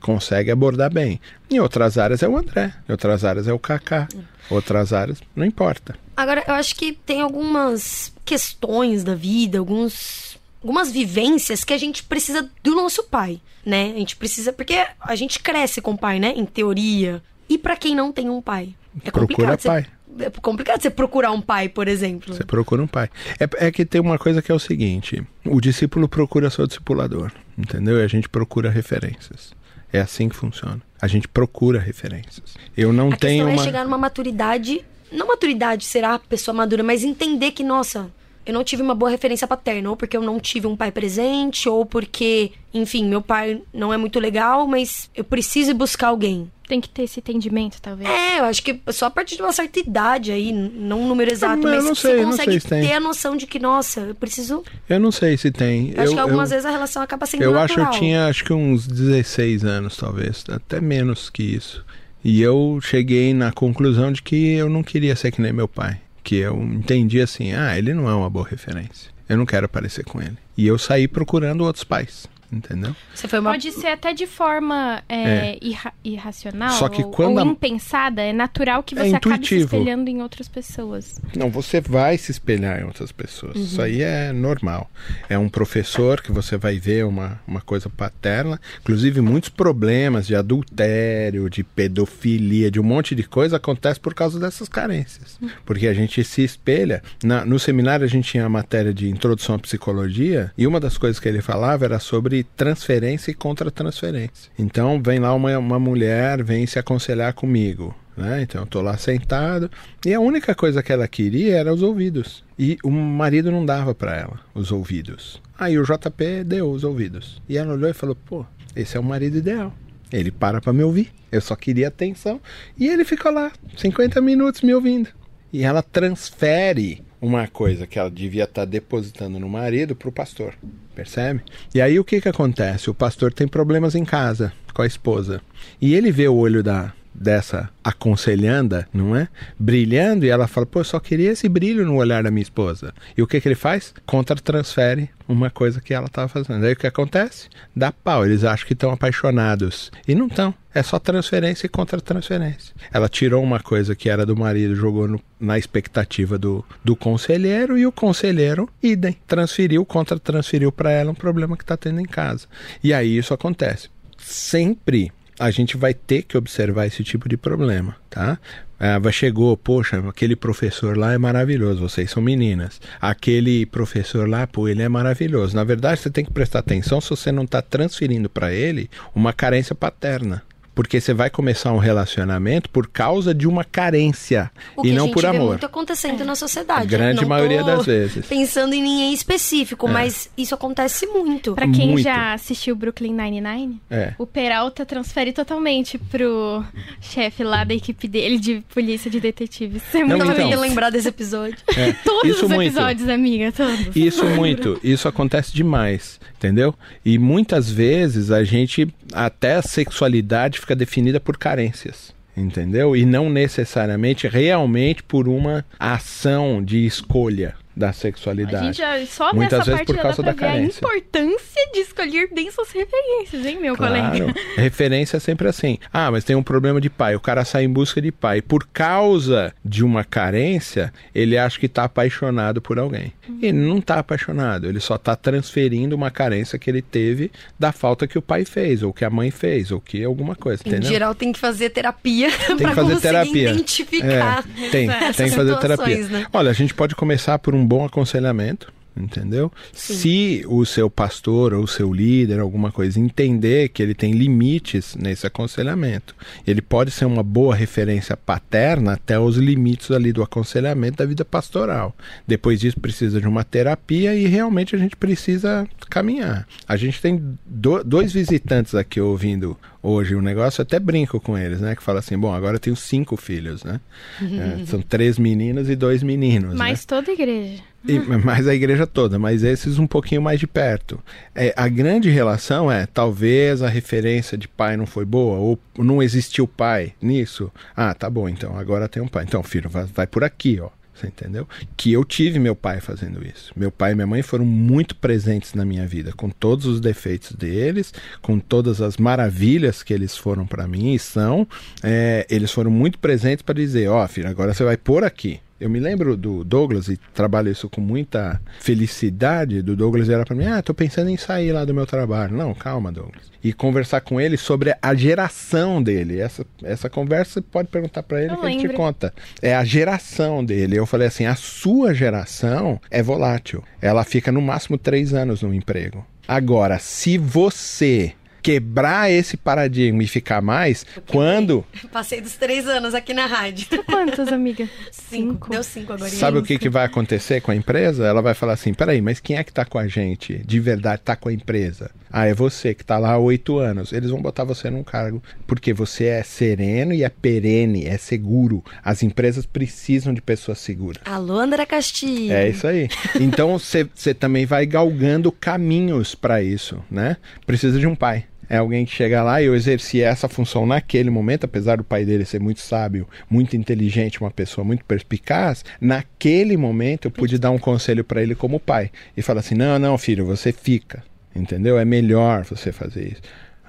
consegue 0.05 0.51
abordar 0.51 0.93
bem. 0.93 1.19
Em 1.49 1.59
outras 1.59 1.97
áreas 1.97 2.21
é 2.21 2.29
o 2.29 2.37
André, 2.37 2.71
em 2.87 2.91
outras 2.91 3.25
áreas 3.25 3.47
é 3.47 3.53
o 3.53 3.57
Kaká, 3.57 4.07
outras 4.51 4.93
áreas 4.93 5.19
não 5.35 5.43
importa. 5.43 5.95
Agora, 6.15 6.43
eu 6.47 6.53
acho 6.53 6.75
que 6.75 6.93
tem 6.93 7.21
algumas 7.21 8.13
questões 8.23 9.03
da 9.03 9.15
vida, 9.15 9.57
alguns, 9.57 10.37
algumas 10.61 10.91
vivências 10.91 11.63
que 11.63 11.73
a 11.73 11.77
gente 11.79 12.03
precisa 12.03 12.47
do 12.63 12.75
nosso 12.75 13.01
pai, 13.05 13.41
né? 13.65 13.93
A 13.95 13.97
gente 13.97 14.15
precisa. 14.15 14.53
Porque 14.53 14.75
a 15.01 15.15
gente 15.15 15.39
cresce 15.39 15.81
com 15.81 15.93
o 15.93 15.97
pai, 15.97 16.19
né? 16.19 16.33
Em 16.37 16.45
teoria. 16.45 17.21
E 17.49 17.57
pra 17.57 17.75
quem 17.75 17.95
não 17.95 18.11
tem 18.11 18.29
um 18.29 18.41
pai? 18.43 18.75
É 19.03 19.09
Procura 19.09 19.27
complicado. 19.27 19.59
você- 19.61 19.67
pai. 19.67 19.85
É 20.19 20.29
complicado 20.29 20.81
você 20.81 20.89
procurar 20.91 21.31
um 21.31 21.41
pai, 21.41 21.67
por 21.67 21.87
exemplo. 21.87 22.33
Você 22.33 22.45
procura 22.45 22.81
um 22.81 22.87
pai. 22.87 23.09
É, 23.39 23.67
é 23.67 23.71
que 23.71 23.83
tem 23.83 23.99
uma 23.99 24.17
coisa 24.19 24.39
que 24.41 24.51
é 24.51 24.55
o 24.55 24.59
seguinte: 24.59 25.21
o 25.43 25.59
discípulo 25.59 26.07
procura 26.07 26.49
seu 26.51 26.65
discipulador, 26.67 27.31
entendeu? 27.57 27.99
E 27.99 28.03
a 28.03 28.07
gente 28.07 28.29
procura 28.29 28.69
referências. 28.69 29.53
É 29.95 30.01
assim 30.01 30.27
que 30.27 30.35
funciona. 30.35 30.81
A 31.01 31.07
gente 31.07 31.27
procura 31.27 31.79
referências. 31.79 32.55
Eu 32.75 32.91
não 32.91 33.09
A 33.09 33.15
tenho 33.15 33.45
questão 33.45 33.53
uma. 33.53 33.61
é 33.61 33.65
chegar 33.65 33.83
numa 33.85 33.97
maturidade. 33.97 34.83
Não 35.11 35.27
maturidade 35.27 35.85
será 35.85 36.15
a 36.15 36.19
pessoa 36.19 36.53
madura, 36.53 36.83
mas 36.83 37.03
entender 37.03 37.51
que, 37.51 37.63
nossa, 37.63 38.11
eu 38.45 38.53
não 38.53 38.63
tive 38.63 38.81
uma 38.81 38.93
boa 38.93 39.09
referência 39.09 39.47
paterna. 39.47 39.89
Ou 39.89 39.95
porque 39.95 40.17
eu 40.17 40.21
não 40.21 40.37
tive 40.39 40.67
um 40.67 40.75
pai 40.75 40.91
presente, 40.91 41.69
ou 41.69 41.85
porque, 41.85 42.51
enfim, 42.73 43.05
meu 43.07 43.21
pai 43.21 43.61
não 43.73 43.93
é 43.93 43.97
muito 43.97 44.19
legal, 44.19 44.67
mas 44.67 45.09
eu 45.15 45.23
preciso 45.23 45.71
ir 45.71 45.75
buscar 45.75 46.07
alguém. 46.07 46.51
Tem 46.67 46.81
que 46.81 46.89
ter 46.89 47.03
esse 47.03 47.19
entendimento, 47.19 47.79
talvez. 47.81 48.09
É, 48.09 48.39
eu 48.39 48.45
acho 48.45 48.63
que 48.63 48.79
só 48.91 49.05
a 49.05 49.11
partir 49.11 49.35
de 49.35 49.41
uma 49.41 49.53
certa 49.53 49.79
idade 49.79 50.31
aí, 50.31 50.51
não 50.51 51.01
um 51.01 51.07
número 51.07 51.31
exato, 51.31 51.61
mas 51.61 51.71
eu 51.71 51.77
mas 51.77 51.85
não 51.85 51.95
sei, 51.95 52.11
você 52.11 52.17
eu 52.17 52.23
não 52.23 52.31
consegue 52.31 52.51
sei 52.51 52.59
se 52.59 52.67
tem. 52.67 52.87
ter 52.87 52.93
a 52.93 52.99
noção 52.99 53.37
de 53.37 53.45
que, 53.45 53.59
nossa, 53.59 53.99
eu 54.01 54.15
preciso. 54.15 54.63
Eu 54.89 54.99
não 54.99 55.11
sei 55.11 55.37
se 55.37 55.51
tem. 55.51 55.93
Eu 55.95 56.03
acho 56.03 56.13
que 56.13 56.19
algumas 56.19 56.49
eu, 56.51 56.55
vezes 56.55 56.65
a 56.65 56.71
relação 56.71 57.01
acaba 57.03 57.25
sendo 57.25 57.43
eu 57.43 57.57
acho 57.59 57.73
que 57.73 57.79
eu 57.79 57.83
natural. 57.83 57.99
tinha 58.01 58.27
acho 58.27 58.43
que 58.43 58.53
uns 58.53 58.87
16 58.87 59.63
anos, 59.63 59.95
talvez, 59.95 60.43
até 60.49 60.81
menos 60.81 61.29
que 61.29 61.43
isso. 61.43 61.85
E 62.23 62.41
eu 62.41 62.79
cheguei 62.81 63.33
na 63.33 63.51
conclusão 63.51 64.11
de 64.11 64.23
que 64.23 64.53
eu 64.53 64.67
não 64.67 64.81
queria 64.81 65.15
ser 65.15 65.31
que 65.31 65.41
nem 65.41 65.53
meu 65.53 65.67
pai. 65.67 65.99
Que 66.23 66.37
eu 66.37 66.55
entendi 66.59 67.21
assim, 67.21 67.53
ah, 67.53 67.77
ele 67.77 67.93
não 67.93 68.09
é 68.09 68.15
uma 68.15 68.29
boa 68.29 68.47
referência. 68.47 69.11
Eu 69.29 69.37
não 69.37 69.45
quero 69.45 69.69
parecer 69.69 70.03
com 70.03 70.19
ele. 70.19 70.35
E 70.57 70.65
eu 70.65 70.77
saí 70.79 71.07
procurando 71.07 71.63
outros 71.63 71.83
pais, 71.83 72.25
entendeu? 72.55 72.95
Você 73.13 73.27
foi 73.27 73.39
uma. 73.39 73.51
Pode 73.51 73.71
ser 73.71 73.87
até 73.87 74.13
de 74.13 74.25
forma 74.25 75.03
é, 75.09 75.57
irra- 75.61 75.93
irracional 76.03 76.71
Só 76.71 76.87
que 76.89 77.03
ou, 77.03 77.11
quando 77.11 77.33
ou 77.37 77.39
a- 77.39 77.45
impensada. 77.45 78.21
É 78.21 78.31
natural 78.33 78.81
que 78.83 78.97
É 78.97 79.03
você 79.09 79.15
acabe 79.15 79.45
se 79.47 79.55
espelhando 79.57 80.09
em 80.09 80.21
outras 80.21 80.47
pessoas. 80.47 81.21
Não, 81.35 81.49
você 81.49 81.81
vai 81.81 82.17
se 82.17 82.31
espelhar 82.31 82.79
em 82.81 82.85
outras 82.85 83.11
pessoas. 83.11 83.55
Isso 83.55 83.81
aí 83.81 84.01
é 84.01 84.31
normal. 84.31 84.89
É 85.29 85.37
um 85.37 85.49
professor 85.49 86.21
que 86.21 86.31
você 86.31 86.57
vai 86.57 86.79
ver 86.79 87.05
uma, 87.05 87.39
uma 87.47 87.61
coisa 87.61 87.89
paterna. 87.89 88.59
Inclusive, 88.81 89.21
muitos 89.21 89.49
problemas 89.49 90.25
de 90.27 90.35
adultério, 90.35 91.49
de 91.49 91.63
pedofilia, 91.63 92.69
de 92.71 92.79
um 92.79 92.83
monte 92.83 93.15
de 93.15 93.23
coisa 93.23 93.57
acontece 93.57 93.99
por 93.99 94.13
causa 94.13 94.39
dessas 94.39 94.69
carências. 94.69 95.39
Porque 95.65 95.87
a 95.87 95.93
gente 95.93 96.23
se 96.23 96.43
espelha. 96.43 97.01
Na- 97.23 97.45
no 97.45 97.59
seminário, 97.59 98.05
a 98.05 98.09
gente 98.09 98.29
tinha 98.31 98.45
a 98.45 98.49
matéria 98.49 98.93
de 98.93 99.09
introdução 99.09 99.55
à 99.55 99.59
psicologia 99.59 100.51
e 100.57 100.67
uma 100.67 100.79
das 100.79 100.97
coisas 100.97 101.19
que 101.19 101.27
ele 101.27 101.41
falava 101.41 101.85
era 101.85 101.99
sobre 101.99 102.44
transferência 102.55 103.31
e 103.31 103.33
contra-transferência. 103.33 104.51
Então, 104.57 105.01
vem 105.01 105.19
lá 105.19 105.33
uma, 105.33 105.57
uma 105.57 105.79
mulher, 105.79 106.43
vem 106.43 106.65
se 106.65 106.79
aconselhar 106.79 107.33
comigo 107.33 107.95
né? 108.15 108.41
Então 108.41 108.61
eu 108.61 108.67
tô 108.67 108.81
lá 108.81 108.97
sentado 108.97 109.69
e 110.05 110.13
a 110.13 110.19
única 110.19 110.55
coisa 110.55 110.81
que 110.81 110.91
ela 110.91 111.07
queria 111.07 111.57
era 111.57 111.73
os 111.73 111.81
ouvidos. 111.81 112.43
E 112.57 112.77
o 112.83 112.89
marido 112.89 113.51
não 113.51 113.65
dava 113.65 113.93
para 113.93 114.15
ela 114.15 114.39
os 114.53 114.71
ouvidos. 114.71 115.41
Aí 115.57 115.77
o 115.77 115.83
JP 115.83 116.43
deu 116.45 116.71
os 116.71 116.83
ouvidos. 116.83 117.41
E 117.47 117.57
ela 117.57 117.73
olhou 117.73 117.89
e 117.89 117.93
falou: 117.93 118.15
"Pô, 118.15 118.45
esse 118.75 118.95
é 118.97 118.99
o 118.99 119.03
marido 119.03 119.37
ideal. 119.37 119.73
Ele 120.11 120.31
para 120.31 120.61
para 120.61 120.73
me 120.73 120.83
ouvir. 120.83 121.11
Eu 121.31 121.41
só 121.41 121.55
queria 121.55 121.89
atenção." 121.89 122.39
E 122.77 122.87
ele 122.87 123.03
ficou 123.03 123.31
lá 123.31 123.51
50 123.77 124.21
minutos 124.21 124.61
me 124.61 124.73
ouvindo. 124.73 125.09
E 125.51 125.63
ela 125.63 125.83
transfere 125.83 127.03
uma 127.21 127.47
coisa 127.47 127.87
que 127.87 127.97
ela 127.97 128.09
devia 128.09 128.43
estar 128.43 128.65
depositando 128.65 129.39
no 129.39 129.49
marido 129.49 129.95
para 129.95 130.09
o 130.09 130.11
pastor. 130.11 130.53
Percebe? 130.93 131.41
E 131.73 131.81
aí 131.81 131.99
o 131.99 132.03
que 132.03 132.21
que 132.21 132.29
acontece? 132.29 132.89
O 132.89 132.93
pastor 132.93 133.33
tem 133.33 133.47
problemas 133.47 133.95
em 133.95 134.05
casa 134.05 134.53
com 134.73 134.81
a 134.81 134.87
esposa. 134.87 135.41
E 135.81 135.95
ele 135.95 136.11
vê 136.11 136.27
o 136.27 136.35
olho 136.35 136.61
da 136.61 136.93
dessa 137.15 137.69
aconselhanda, 137.83 138.87
não 138.93 139.15
é? 139.15 139.27
Brilhando 139.57 140.25
e 140.25 140.29
ela 140.29 140.47
fala: 140.47 140.65
"Pô, 140.65 140.79
eu 140.79 140.83
só 140.83 140.99
queria 140.99 141.31
esse 141.31 141.47
brilho 141.49 141.85
no 141.85 141.95
olhar 141.95 142.23
da 142.23 142.31
minha 142.31 142.41
esposa". 142.43 142.93
E 143.17 143.21
o 143.21 143.27
que 143.27 143.39
que 143.41 143.47
ele 143.47 143.55
faz? 143.55 143.93
Contra-transfere 144.05 145.09
uma 145.27 145.49
coisa 145.49 145.81
que 145.81 145.93
ela 145.93 146.05
estava 146.05 146.27
fazendo. 146.27 146.63
Aí 146.65 146.73
o 146.73 146.75
que 146.75 146.85
acontece? 146.85 147.49
Dá 147.75 147.91
pau, 147.91 148.25
eles 148.25 148.43
acham 148.43 148.67
que 148.67 148.73
estão 148.73 148.91
apaixonados 148.91 149.91
e 150.07 150.13
não 150.13 150.27
estão. 150.27 150.53
É 150.73 150.83
só 150.83 150.99
transferência 150.99 151.65
e 151.65 151.69
contra-transferência. 151.69 152.75
Ela 152.93 153.07
tirou 153.09 153.41
uma 153.41 153.59
coisa 153.59 153.95
que 153.95 154.09
era 154.09 154.25
do 154.25 154.35
marido, 154.35 154.75
jogou 154.75 155.07
no- 155.07 155.21
na 155.39 155.57
expectativa 155.57 156.37
do, 156.37 156.63
do 156.83 156.95
conselheiro 156.95 157.77
e 157.77 157.87
o 157.87 157.91
conselheiro, 157.91 158.69
idem, 158.83 159.17
transferiu, 159.25 159.85
contra-transferiu 159.85 160.71
para 160.71 160.91
ela 160.91 161.11
um 161.11 161.15
problema 161.15 161.55
que 161.55 161.63
está 161.63 161.77
tendo 161.77 162.01
em 162.01 162.05
casa. 162.05 162.45
E 162.83 162.93
aí 162.93 163.17
isso 163.17 163.33
acontece. 163.33 163.89
Sempre 164.17 165.11
a 165.39 165.51
gente 165.51 165.77
vai 165.77 165.93
ter 165.93 166.23
que 166.23 166.37
observar 166.37 166.85
esse 166.85 167.03
tipo 167.03 167.27
de 167.27 167.37
problema, 167.37 167.95
tá? 168.09 168.39
Ah, 168.79 168.99
chegou, 169.11 169.55
poxa, 169.55 169.97
aquele 170.09 170.35
professor 170.35 170.97
lá 170.97 171.13
é 171.13 171.17
maravilhoso, 171.17 171.79
vocês 171.79 172.11
são 172.11 172.21
meninas. 172.21 172.81
Aquele 172.99 173.65
professor 173.65 174.27
lá, 174.27 174.45
pô, 174.45 174.67
ele 174.67 174.81
é 174.81 174.89
maravilhoso. 174.89 175.55
Na 175.55 175.63
verdade, 175.63 176.01
você 176.01 176.09
tem 176.09 176.25
que 176.25 176.31
prestar 176.31 176.59
atenção 176.59 176.99
se 176.99 177.09
você 177.09 177.31
não 177.31 177.43
está 177.43 177.61
transferindo 177.61 178.29
para 178.29 178.53
ele 178.53 178.89
uma 179.13 179.31
carência 179.31 179.73
paterna. 179.73 180.43
Porque 180.75 180.99
você 181.01 181.13
vai 181.13 181.29
começar 181.29 181.71
um 181.71 181.77
relacionamento 181.77 182.69
por 182.69 182.85
causa 182.87 183.33
de 183.33 183.47
uma 183.47 183.63
carência 183.63 184.51
O 184.75 184.81
que 184.81 184.89
e 184.89 184.91
a 184.91 184.95
não 184.95 185.05
gente 185.05 185.13
por 185.13 185.21
vê 185.21 185.27
amor. 185.29 185.47
muito 185.51 185.65
acontecendo 185.65 186.23
na 186.25 186.35
sociedade. 186.35 186.81
A 186.81 186.85
grande 186.97 187.21
Não 187.21 187.29
maioria 187.29 187.61
tô 187.61 187.65
das 187.65 187.85
vezes. 187.85 188.17
É. 188.17 188.21
Pensando 188.27 188.73
em 188.73 188.81
ninguém 188.83 189.13
específico, 189.13 189.87
mas 189.87 190.29
isso 190.37 190.53
acontece 190.53 191.07
muito. 191.07 191.53
Pra 191.55 191.67
quem 191.67 191.87
Muito. 191.91 192.03
já 192.03 192.33
assistiu 192.33 192.75
Brooklyn 192.75 193.13
Nine-Nine, 193.13 193.79
É. 193.89 194.13
o 194.19 194.25
Peralta 194.27 194.85
transfere 194.85 195.31
totalmente 195.31 195.97
pro 195.97 196.63
chefe 197.01 197.43
lá 197.43 197.63
da 197.63 197.73
equipe 197.73 198.07
dele 198.07 198.37
de 198.37 198.61
polícia 198.73 199.09
de 199.09 199.19
detetives. 199.19 199.81
Isso 199.87 199.97
é 199.97 200.03
Não, 200.03 200.17
muito 200.17 200.31
Eu 200.41 200.47
então. 200.47 200.61
lembrar 200.61 200.89
desse 200.89 201.07
episódio. 201.07 201.55
É, 201.77 201.93
Todos 202.03 202.29
isso 202.31 202.45
os 202.45 202.51
muito. 202.51 202.67
episódios, 202.69 203.07
amiga, 203.09 203.51
todos. 203.51 203.95
Isso 203.95 204.25
muito, 204.25 204.79
isso 204.83 205.07
acontece 205.07 205.53
demais, 205.53 206.19
entendeu? 206.37 206.73
E 207.03 207.17
muitas 207.17 207.69
vezes 207.69 208.31
a 208.31 208.43
gente, 208.43 208.87
até 209.13 209.55
a 209.55 209.61
sexualidade 209.61 210.59
fica 210.65 210.75
definida 210.75 211.19
por 211.19 211.37
carências, 211.37 212.13
entendeu? 212.35 212.95
E 212.95 213.05
não 213.05 213.29
necessariamente 213.29 214.27
realmente 214.27 215.03
por 215.03 215.27
uma 215.27 215.63
ação 215.79 216.63
de 216.63 216.85
escolha, 216.85 217.53
da 217.75 217.91
sexualidade. 217.93 218.55
A 218.57 218.63
gente 218.63 218.77
já, 218.77 219.05
só 219.05 219.33
Muitas 219.33 219.59
nessa 219.59 219.71
vezes 219.71 219.85
parte 219.85 219.93
por 219.95 220.01
causa 220.01 220.23
da 220.23 220.31
ver 220.31 220.37
a 220.45 220.47
carência. 220.47 220.79
importância 220.79 221.69
de 221.73 221.79
escolher 221.79 222.29
bem 222.33 222.49
suas 222.51 222.69
referências, 222.71 223.45
hein, 223.45 223.59
meu 223.59 223.75
Claro, 223.75 223.93
colega? 223.93 224.33
referência 224.55 225.17
é 225.17 225.19
sempre 225.19 225.47
assim. 225.47 225.77
Ah, 225.91 226.09
mas 226.11 226.23
tem 226.23 226.35
um 226.35 226.43
problema 226.43 226.79
de 226.79 226.89
pai. 226.89 227.15
O 227.15 227.19
cara 227.19 227.43
sai 227.45 227.63
em 227.65 227.69
busca 227.69 228.01
de 228.01 228.11
pai. 228.11 228.41
Por 228.41 228.67
causa 228.71 229.53
de 229.63 229.83
uma 229.83 230.03
carência, 230.03 230.93
ele 231.13 231.37
acha 231.37 231.59
que 231.59 231.65
está 231.65 231.83
apaixonado 231.83 232.61
por 232.61 232.79
alguém. 232.79 233.13
E 233.41 233.47
ele 233.47 233.57
não 233.57 233.79
está 233.79 233.99
apaixonado. 233.99 234.67
Ele 234.67 234.79
só 234.79 234.95
está 234.95 235.15
transferindo 235.15 235.95
uma 235.95 236.11
carência 236.11 236.57
que 236.59 236.69
ele 236.69 236.81
teve 236.81 237.31
da 237.59 237.71
falta 237.71 238.07
que 238.07 238.17
o 238.17 238.21
pai 238.21 238.45
fez, 238.45 238.83
ou 238.83 238.93
que 238.93 239.03
a 239.03 239.09
mãe 239.09 239.31
fez, 239.31 239.71
ou 239.71 239.81
que 239.81 240.03
alguma 240.03 240.35
coisa. 240.35 240.61
Em 240.65 240.69
Entendeu? 240.69 240.89
geral, 240.89 241.15
tem 241.15 241.31
que 241.31 241.39
fazer 241.39 241.69
terapia 241.71 242.29
Tem 242.47 242.57
pra 242.57 242.69
que 242.69 242.75
fazer 242.75 242.93
conseguir 242.93 243.01
terapia. 243.01 243.49
identificar. 243.51 244.45
É, 244.61 244.69
tem, 244.69 244.89
essas 244.89 245.15
tem 245.17 245.29
que 245.29 245.35
fazer 245.35 245.57
terapia. 245.57 246.07
né? 246.07 246.25
Olha, 246.31 246.49
a 246.51 246.53
gente 246.53 246.73
pode 246.73 246.95
começar 246.95 247.39
por 247.39 247.55
um 247.55 247.64
bom 247.65 247.85
aconselhamento. 247.85 248.73
Entendeu? 248.97 249.51
Se 249.73 250.45
o 250.47 250.63
seu 250.65 250.89
pastor 250.89 251.53
ou 251.53 251.65
o 251.65 251.67
seu 251.67 251.91
líder, 251.93 252.39
alguma 252.39 252.71
coisa, 252.71 252.97
entender 252.97 253.67
que 253.67 253.83
ele 253.83 253.93
tem 253.93 254.13
limites 254.13 254.95
nesse 254.95 255.27
aconselhamento, 255.27 256.15
ele 256.47 256.61
pode 256.61 256.91
ser 256.91 257.03
uma 257.03 257.21
boa 257.21 257.53
referência 257.53 258.15
paterna 258.15 258.93
até 258.93 259.19
os 259.19 259.35
limites 259.35 259.91
ali 259.91 260.13
do 260.13 260.23
aconselhamento 260.23 260.99
da 260.99 261.05
vida 261.05 261.25
pastoral. 261.25 261.93
Depois 262.25 262.61
disso, 262.61 262.79
precisa 262.79 263.19
de 263.19 263.27
uma 263.27 263.43
terapia 263.43 264.15
e 264.15 264.27
realmente 264.27 264.77
a 264.77 264.79
gente 264.79 264.95
precisa 264.95 265.67
caminhar. 265.89 266.47
A 266.65 266.77
gente 266.77 267.01
tem 267.01 267.21
do- 267.45 267.83
dois 267.83 268.13
visitantes 268.13 268.73
aqui 268.75 269.01
ouvindo 269.01 269.57
hoje 269.85 270.15
o 270.15 270.21
negócio, 270.21 270.61
até 270.61 270.79
brinco 270.79 271.19
com 271.19 271.37
eles, 271.37 271.61
né? 271.61 271.75
Que 271.75 271.83
fala 271.83 271.99
assim: 271.99 272.17
bom, 272.17 272.33
agora 272.33 272.55
eu 272.55 272.59
tenho 272.59 272.75
cinco 272.75 273.15
filhos, 273.15 273.63
né? 273.63 273.79
É, 274.35 274.65
são 274.65 274.81
três 274.81 275.17
meninas 275.17 275.69
e 275.69 275.75
dois 275.75 276.01
meninos. 276.03 276.51
né? 276.51 276.57
Mas 276.57 276.85
toda 276.85 277.11
igreja. 277.11 277.61
E, 277.87 277.99
mais 278.23 278.47
a 278.47 278.55
igreja 278.55 278.87
toda, 278.87 279.19
mas 279.19 279.43
esses 279.43 279.77
um 279.77 279.87
pouquinho 279.87 280.21
mais 280.21 280.39
de 280.39 280.47
perto. 280.47 280.99
É, 281.33 281.53
a 281.55 281.67
grande 281.67 282.09
relação 282.09 282.71
é, 282.71 282.85
talvez 282.85 283.61
a 283.61 283.69
referência 283.69 284.37
de 284.37 284.47
pai 284.47 284.75
não 284.75 284.85
foi 284.85 285.05
boa, 285.05 285.37
ou 285.37 285.59
não 285.77 286.01
existiu 286.01 286.47
pai 286.47 286.93
nisso. 287.01 287.51
Ah, 287.75 287.93
tá 287.93 288.09
bom, 288.09 288.27
então 288.27 288.57
agora 288.57 288.89
tem 288.89 289.01
um 289.01 289.07
pai. 289.07 289.23
Então, 289.23 289.43
filho, 289.43 289.69
vai, 289.69 289.85
vai 289.85 290.07
por 290.07 290.23
aqui, 290.23 290.59
ó. 290.59 290.69
Você 290.95 291.07
entendeu? 291.07 291.47
Que 291.75 291.91
eu 291.91 292.05
tive 292.05 292.39
meu 292.39 292.55
pai 292.55 292.79
fazendo 292.79 293.25
isso. 293.25 293.51
Meu 293.55 293.69
pai 293.69 293.91
e 293.91 293.95
minha 293.95 294.07
mãe 294.07 294.21
foram 294.21 294.45
muito 294.45 294.95
presentes 294.95 295.53
na 295.53 295.65
minha 295.65 295.85
vida, 295.85 296.13
com 296.13 296.29
todos 296.29 296.65
os 296.65 296.79
defeitos 296.79 297.33
deles, 297.33 297.93
com 298.21 298.39
todas 298.39 298.81
as 298.81 298.95
maravilhas 298.95 299.83
que 299.83 299.93
eles 299.93 300.15
foram 300.15 300.47
para 300.47 300.65
mim 300.67 300.93
e 300.93 300.99
são. 300.99 301.45
É, 301.83 302.25
eles 302.29 302.51
foram 302.51 302.71
muito 302.71 302.97
presentes 302.97 303.43
para 303.43 303.55
dizer: 303.55 303.89
Ó, 303.89 304.07
filho, 304.07 304.29
agora 304.29 304.53
você 304.53 304.63
vai 304.63 304.77
por 304.77 305.03
aqui. 305.03 305.41
Eu 305.59 305.69
me 305.69 305.79
lembro 305.79 306.17
do 306.17 306.43
Douglas 306.43 306.89
e 306.89 306.97
trabalho 307.13 307.49
isso 307.49 307.69
com 307.69 307.79
muita 307.79 308.41
felicidade. 308.59 309.61
Do 309.61 309.75
Douglas 309.75 310.09
era 310.09 310.25
para 310.25 310.35
mim: 310.35 310.45
Ah, 310.45 310.61
tô 310.61 310.73
pensando 310.73 311.09
em 311.09 311.15
sair 311.17 311.51
lá 311.53 311.63
do 311.63 311.73
meu 311.73 311.85
trabalho. 311.85 312.35
Não, 312.35 312.53
calma, 312.53 312.91
Douglas. 312.91 313.31
E 313.41 313.53
conversar 313.53 314.01
com 314.01 314.19
ele 314.19 314.35
sobre 314.35 314.75
a 314.81 314.93
geração 314.93 315.81
dele. 315.81 316.19
Essa, 316.19 316.45
essa 316.61 316.89
conversa 316.89 317.33
você 317.35 317.41
pode 317.41 317.69
perguntar 317.69 318.03
para 318.03 318.21
ele 318.21 318.33
Eu 318.33 318.37
que 318.37 318.45
ele 318.47 318.55
te 318.55 318.61
lembro. 318.63 318.75
conta. 318.77 319.13
É 319.41 319.55
a 319.55 319.63
geração 319.63 320.43
dele. 320.43 320.77
Eu 320.77 320.85
falei 320.85 321.07
assim: 321.07 321.25
a 321.25 321.35
sua 321.35 321.93
geração 321.93 322.79
é 322.91 323.01
volátil. 323.01 323.63
Ela 323.81 324.03
fica 324.03 324.31
no 324.31 324.41
máximo 324.41 324.77
três 324.77 325.13
anos 325.13 325.41
no 325.41 325.53
emprego. 325.53 326.05
Agora, 326.27 326.79
se 326.79 327.17
você 327.17 328.13
quebrar 328.45 329.09
esse 329.09 329.35
paradigma 329.35 330.03
e 330.03 330.07
ficar 330.07 330.39
mais, 330.39 330.85
quando 331.09 331.65
Passei 331.91 332.21
dos 332.21 332.35
três 332.35 332.67
anos 332.67 332.93
aqui 332.93 333.11
na 333.11 333.25
rádio. 333.25 333.83
Quantas, 333.85 334.31
amiga? 334.31 334.69
Cinco. 334.91 335.49
Deu 335.49 335.63
cinco 335.63 335.93
agora. 335.93 336.11
Sabe 336.11 336.37
o 336.37 336.43
que, 336.43 336.59
que 336.59 336.69
vai 336.69 336.85
acontecer 336.85 337.41
com 337.41 337.51
a 337.51 337.55
empresa? 337.55 338.05
Ela 338.05 338.21
vai 338.21 338.35
falar 338.35 338.53
assim: 338.53 338.73
peraí, 338.73 339.01
mas 339.01 339.19
quem 339.19 339.37
é 339.37 339.43
que 339.43 339.51
tá 339.51 339.65
com 339.65 339.79
a 339.79 339.87
gente? 339.87 340.37
De 340.45 340.59
verdade 340.59 341.01
tá 341.03 341.15
com 341.15 341.29
a 341.29 341.33
empresa? 341.33 341.89
Ah, 342.11 342.27
é 342.27 342.33
você 342.33 342.73
que 342.73 342.85
tá 342.85 342.97
lá 342.97 343.11
há 343.11 343.17
oito 343.17 343.57
anos. 343.57 343.91
Eles 343.91 344.09
vão 344.09 344.21
botar 344.21 344.43
você 344.43 344.69
num 344.69 344.83
cargo 344.83 345.21
porque 345.45 345.73
você 345.73 346.05
é 346.05 346.23
sereno 346.23 346.93
e 346.93 347.03
é 347.03 347.09
perene, 347.09 347.85
é 347.85 347.97
seguro. 347.97 348.63
As 348.83 349.03
empresas 349.03 349.45
precisam 349.45 350.13
de 350.13 350.21
pessoas 350.21 350.59
seguras. 350.59 351.01
Alô, 351.05 351.39
André 351.39 351.65
Castilho. 351.65 352.31
É 352.31 352.47
isso 352.49 352.67
aí. 352.67 352.87
Então 353.19 353.57
você 353.59 354.13
também 354.13 354.45
vai 354.45 354.65
galgando 354.65 355.31
caminhos 355.31 356.15
para 356.15 356.41
isso, 356.41 356.81
né? 356.89 357.17
Precisa 357.45 357.79
de 357.79 357.87
um 357.87 357.95
pai. 357.95 358.25
É 358.49 358.57
alguém 358.57 358.85
que 358.85 358.93
chega 358.93 359.23
lá 359.23 359.41
e 359.41 359.45
eu 359.45 359.55
exerci 359.55 360.01
essa 360.01 360.27
função 360.27 360.65
naquele 360.65 361.09
momento, 361.09 361.45
apesar 361.45 361.77
do 361.77 361.83
pai 361.83 362.05
dele 362.05 362.25
ser 362.25 362.39
muito 362.39 362.61
sábio, 362.61 363.07
muito 363.29 363.55
inteligente, 363.55 364.21
uma 364.21 364.31
pessoa 364.31 364.65
muito 364.65 364.83
perspicaz. 364.85 365.63
Naquele 365.79 366.57
momento 366.57 367.05
eu 367.05 367.11
pude 367.11 367.37
dar 367.37 367.51
um 367.51 367.57
conselho 367.57 368.03
para 368.03 368.21
ele 368.21 368.35
como 368.35 368.59
pai 368.59 368.91
e 369.15 369.21
falar 369.21 369.39
assim: 369.39 369.55
não, 369.55 369.79
não, 369.79 369.97
filho, 369.97 370.25
você 370.25 370.51
fica, 370.51 371.03
entendeu? 371.35 371.77
É 371.77 371.85
melhor 371.85 372.43
você 372.45 372.71
fazer 372.71 373.07
isso. 373.07 373.21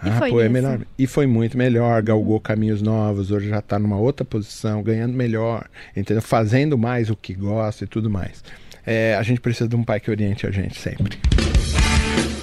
E 0.04 0.08
Ah, 0.08 0.18
foi 0.18 0.30
pô, 0.30 0.40
é 0.40 0.48
melhor. 0.48 0.80
E 0.98 1.06
foi 1.06 1.26
muito 1.26 1.56
melhor, 1.56 2.02
galgou 2.02 2.38
caminhos 2.38 2.82
novos, 2.82 3.30
hoje 3.30 3.48
já 3.48 3.60
está 3.60 3.78
numa 3.78 3.96
outra 3.96 4.24
posição, 4.24 4.82
ganhando 4.82 5.14
melhor, 5.14 5.66
entendeu? 5.96 6.22
Fazendo 6.22 6.76
mais 6.76 7.08
o 7.08 7.16
que 7.16 7.32
gosta 7.32 7.84
e 7.84 7.86
tudo 7.86 8.10
mais. 8.10 8.44
É, 8.84 9.16
a 9.18 9.22
gente 9.22 9.40
precisa 9.40 9.68
de 9.68 9.74
um 9.74 9.82
pai 9.82 9.98
que 9.98 10.10
oriente 10.10 10.46
a 10.46 10.50
gente 10.50 10.78
sempre. 10.78 11.18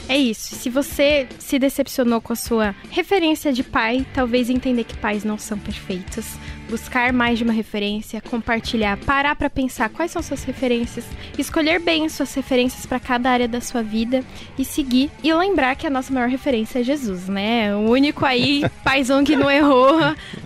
É 0.07 0.17
isso. 0.17 0.55
Se 0.55 0.69
você 0.69 1.27
se 1.39 1.57
decepcionou 1.57 2.21
com 2.21 2.33
a 2.33 2.35
sua 2.35 2.75
referência 2.91 3.53
de 3.53 3.63
pai, 3.63 4.05
talvez 4.13 4.49
entender 4.49 4.83
que 4.83 4.97
pais 4.97 5.23
não 5.23 5.37
são 5.37 5.57
perfeitos. 5.57 6.35
Buscar 6.69 7.13
mais 7.13 7.37
de 7.37 7.43
uma 7.43 7.53
referência, 7.53 8.21
compartilhar, 8.21 8.97
parar 8.97 9.35
pra 9.35 9.49
pensar 9.49 9.89
quais 9.89 10.11
são 10.11 10.21
suas 10.21 10.43
referências, 10.43 11.05
escolher 11.37 11.79
bem 11.79 12.07
suas 12.09 12.33
referências 12.33 12.85
pra 12.85 12.99
cada 12.99 13.29
área 13.29 13.47
da 13.47 13.61
sua 13.61 13.81
vida 13.81 14.23
e 14.57 14.65
seguir. 14.65 15.09
E 15.23 15.33
lembrar 15.33 15.75
que 15.75 15.87
a 15.87 15.89
nossa 15.89 16.13
maior 16.13 16.29
referência 16.29 16.79
é 16.79 16.83
Jesus, 16.83 17.27
né? 17.27 17.75
O 17.75 17.89
único 17.89 18.25
aí, 18.25 18.63
paizão 18.83 19.23
que 19.23 19.35
não 19.35 19.51
errou. 19.51 19.99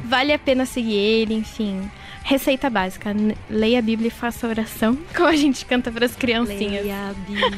Vale 0.06 0.34
a 0.34 0.40
pena 0.40 0.66
seguir 0.66 0.96
ele, 0.96 1.34
enfim. 1.34 1.90
Receita 2.28 2.70
básica: 2.70 3.16
leia 3.50 3.80
a 3.80 3.82
Bíblia 3.82 4.10
e 4.10 4.12
faça 4.12 4.46
oração, 4.46 4.98
como 5.16 5.30
a 5.30 5.36
gente 5.38 5.66
canta 5.66 5.90
pras 5.90 6.14
criancinhas. 6.14 6.84
Leia 6.84 7.10
a 7.10 7.14
Bíblia. 7.14 7.52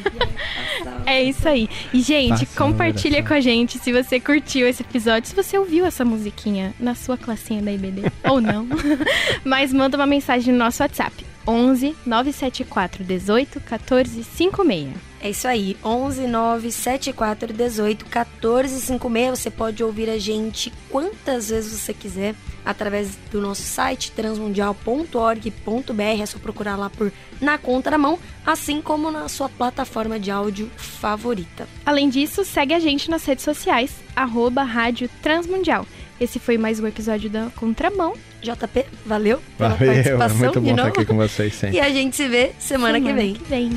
faça 0.84 1.02
É 1.08 1.24
isso 1.24 1.50
aí. 1.50 1.68
E, 1.92 2.00
gente, 2.02 2.46
Faça 2.46 2.56
compartilha 2.56 3.24
com 3.24 3.34
a 3.34 3.40
gente 3.40 3.80
se 3.80 3.92
você 3.92 4.20
curtiu 4.20 4.68
esse 4.68 4.84
episódio, 4.84 5.28
se 5.28 5.36
você 5.36 5.58
ouviu 5.58 5.88
essa 5.88 6.06
musiquinha 6.06 6.72
na 6.80 6.94
sua 6.94 7.18
classinha 7.18 7.64
da 7.64 7.72
IBD. 7.72 8.12
ou 8.30 8.40
não. 8.40 8.68
Mas 9.44 9.74
manda 9.74 9.98
uma 9.98 10.06
mensagem 10.06 10.54
no 10.54 10.60
nosso 10.60 10.84
WhatsApp. 10.84 11.26
11 11.48 11.96
974 12.06 13.04
18 13.04 13.60
14 13.62 14.24
56. 14.24 14.90
É 15.20 15.32
isso 15.32 15.48
aí, 15.48 15.76
11 15.84 16.28
9 16.28 16.72
74 16.72 17.52
18 17.52 18.06
14 18.06 18.80
56. 18.82 19.40
Você 19.40 19.50
pode 19.50 19.84
ouvir 19.84 20.12
a 20.12 20.20
gente 20.20 20.72
quantas 20.92 21.50
vezes 21.50 21.80
você 21.80 21.92
quiser 21.92 22.36
através 22.66 23.18
do 23.32 23.42
nosso 23.42 23.64
site 23.64 24.12
transmundial.org.br. 24.12 26.22
É 26.22 26.26
só 26.26 26.38
procurar 26.40 26.76
lá 26.76 26.90
por 26.90 27.12
Na 27.42 27.58
Conta 27.58 27.92
da 27.92 27.98
Mão, 27.98 28.20
assim 28.46 28.82
como 28.82 29.12
na 29.12 29.28
sua 29.28 29.50
plataforma 29.50 30.20
de 30.20 30.32
áudio 30.32 30.70
favorita. 30.78 31.68
Além 31.86 32.10
disso, 32.10 32.44
segue 32.44 32.74
a 32.74 32.80
gente 32.80 33.10
nas 33.10 33.26
redes 33.26 33.44
sociais, 33.44 33.92
arroba 34.16 34.64
Rádio 34.64 35.10
Transmundial. 35.22 35.86
Esse 36.20 36.38
foi 36.38 36.58
mais 36.58 36.80
um 36.80 36.88
episódio 36.88 37.30
da 37.30 37.50
Contramão. 37.56 38.14
JP, 38.42 38.86
valeu 39.06 39.42
pela 39.58 39.70
Valeu, 39.70 39.92
é 39.92 39.96
participação 39.96 40.38
muito 40.38 40.60
de 40.60 40.66
bom 40.66 40.72
estar 40.72 40.84
novo. 40.84 40.96
aqui 40.96 41.06
com 41.06 41.18
vocês 41.18 41.54
sempre. 41.54 41.78
E 41.78 41.80
a 41.80 41.90
gente 41.90 42.16
se 42.16 42.28
vê 42.28 42.52
semana, 42.60 43.00
que 43.00 43.14
vem. 43.14 43.34
que 43.34 43.44
vem. 43.44 43.70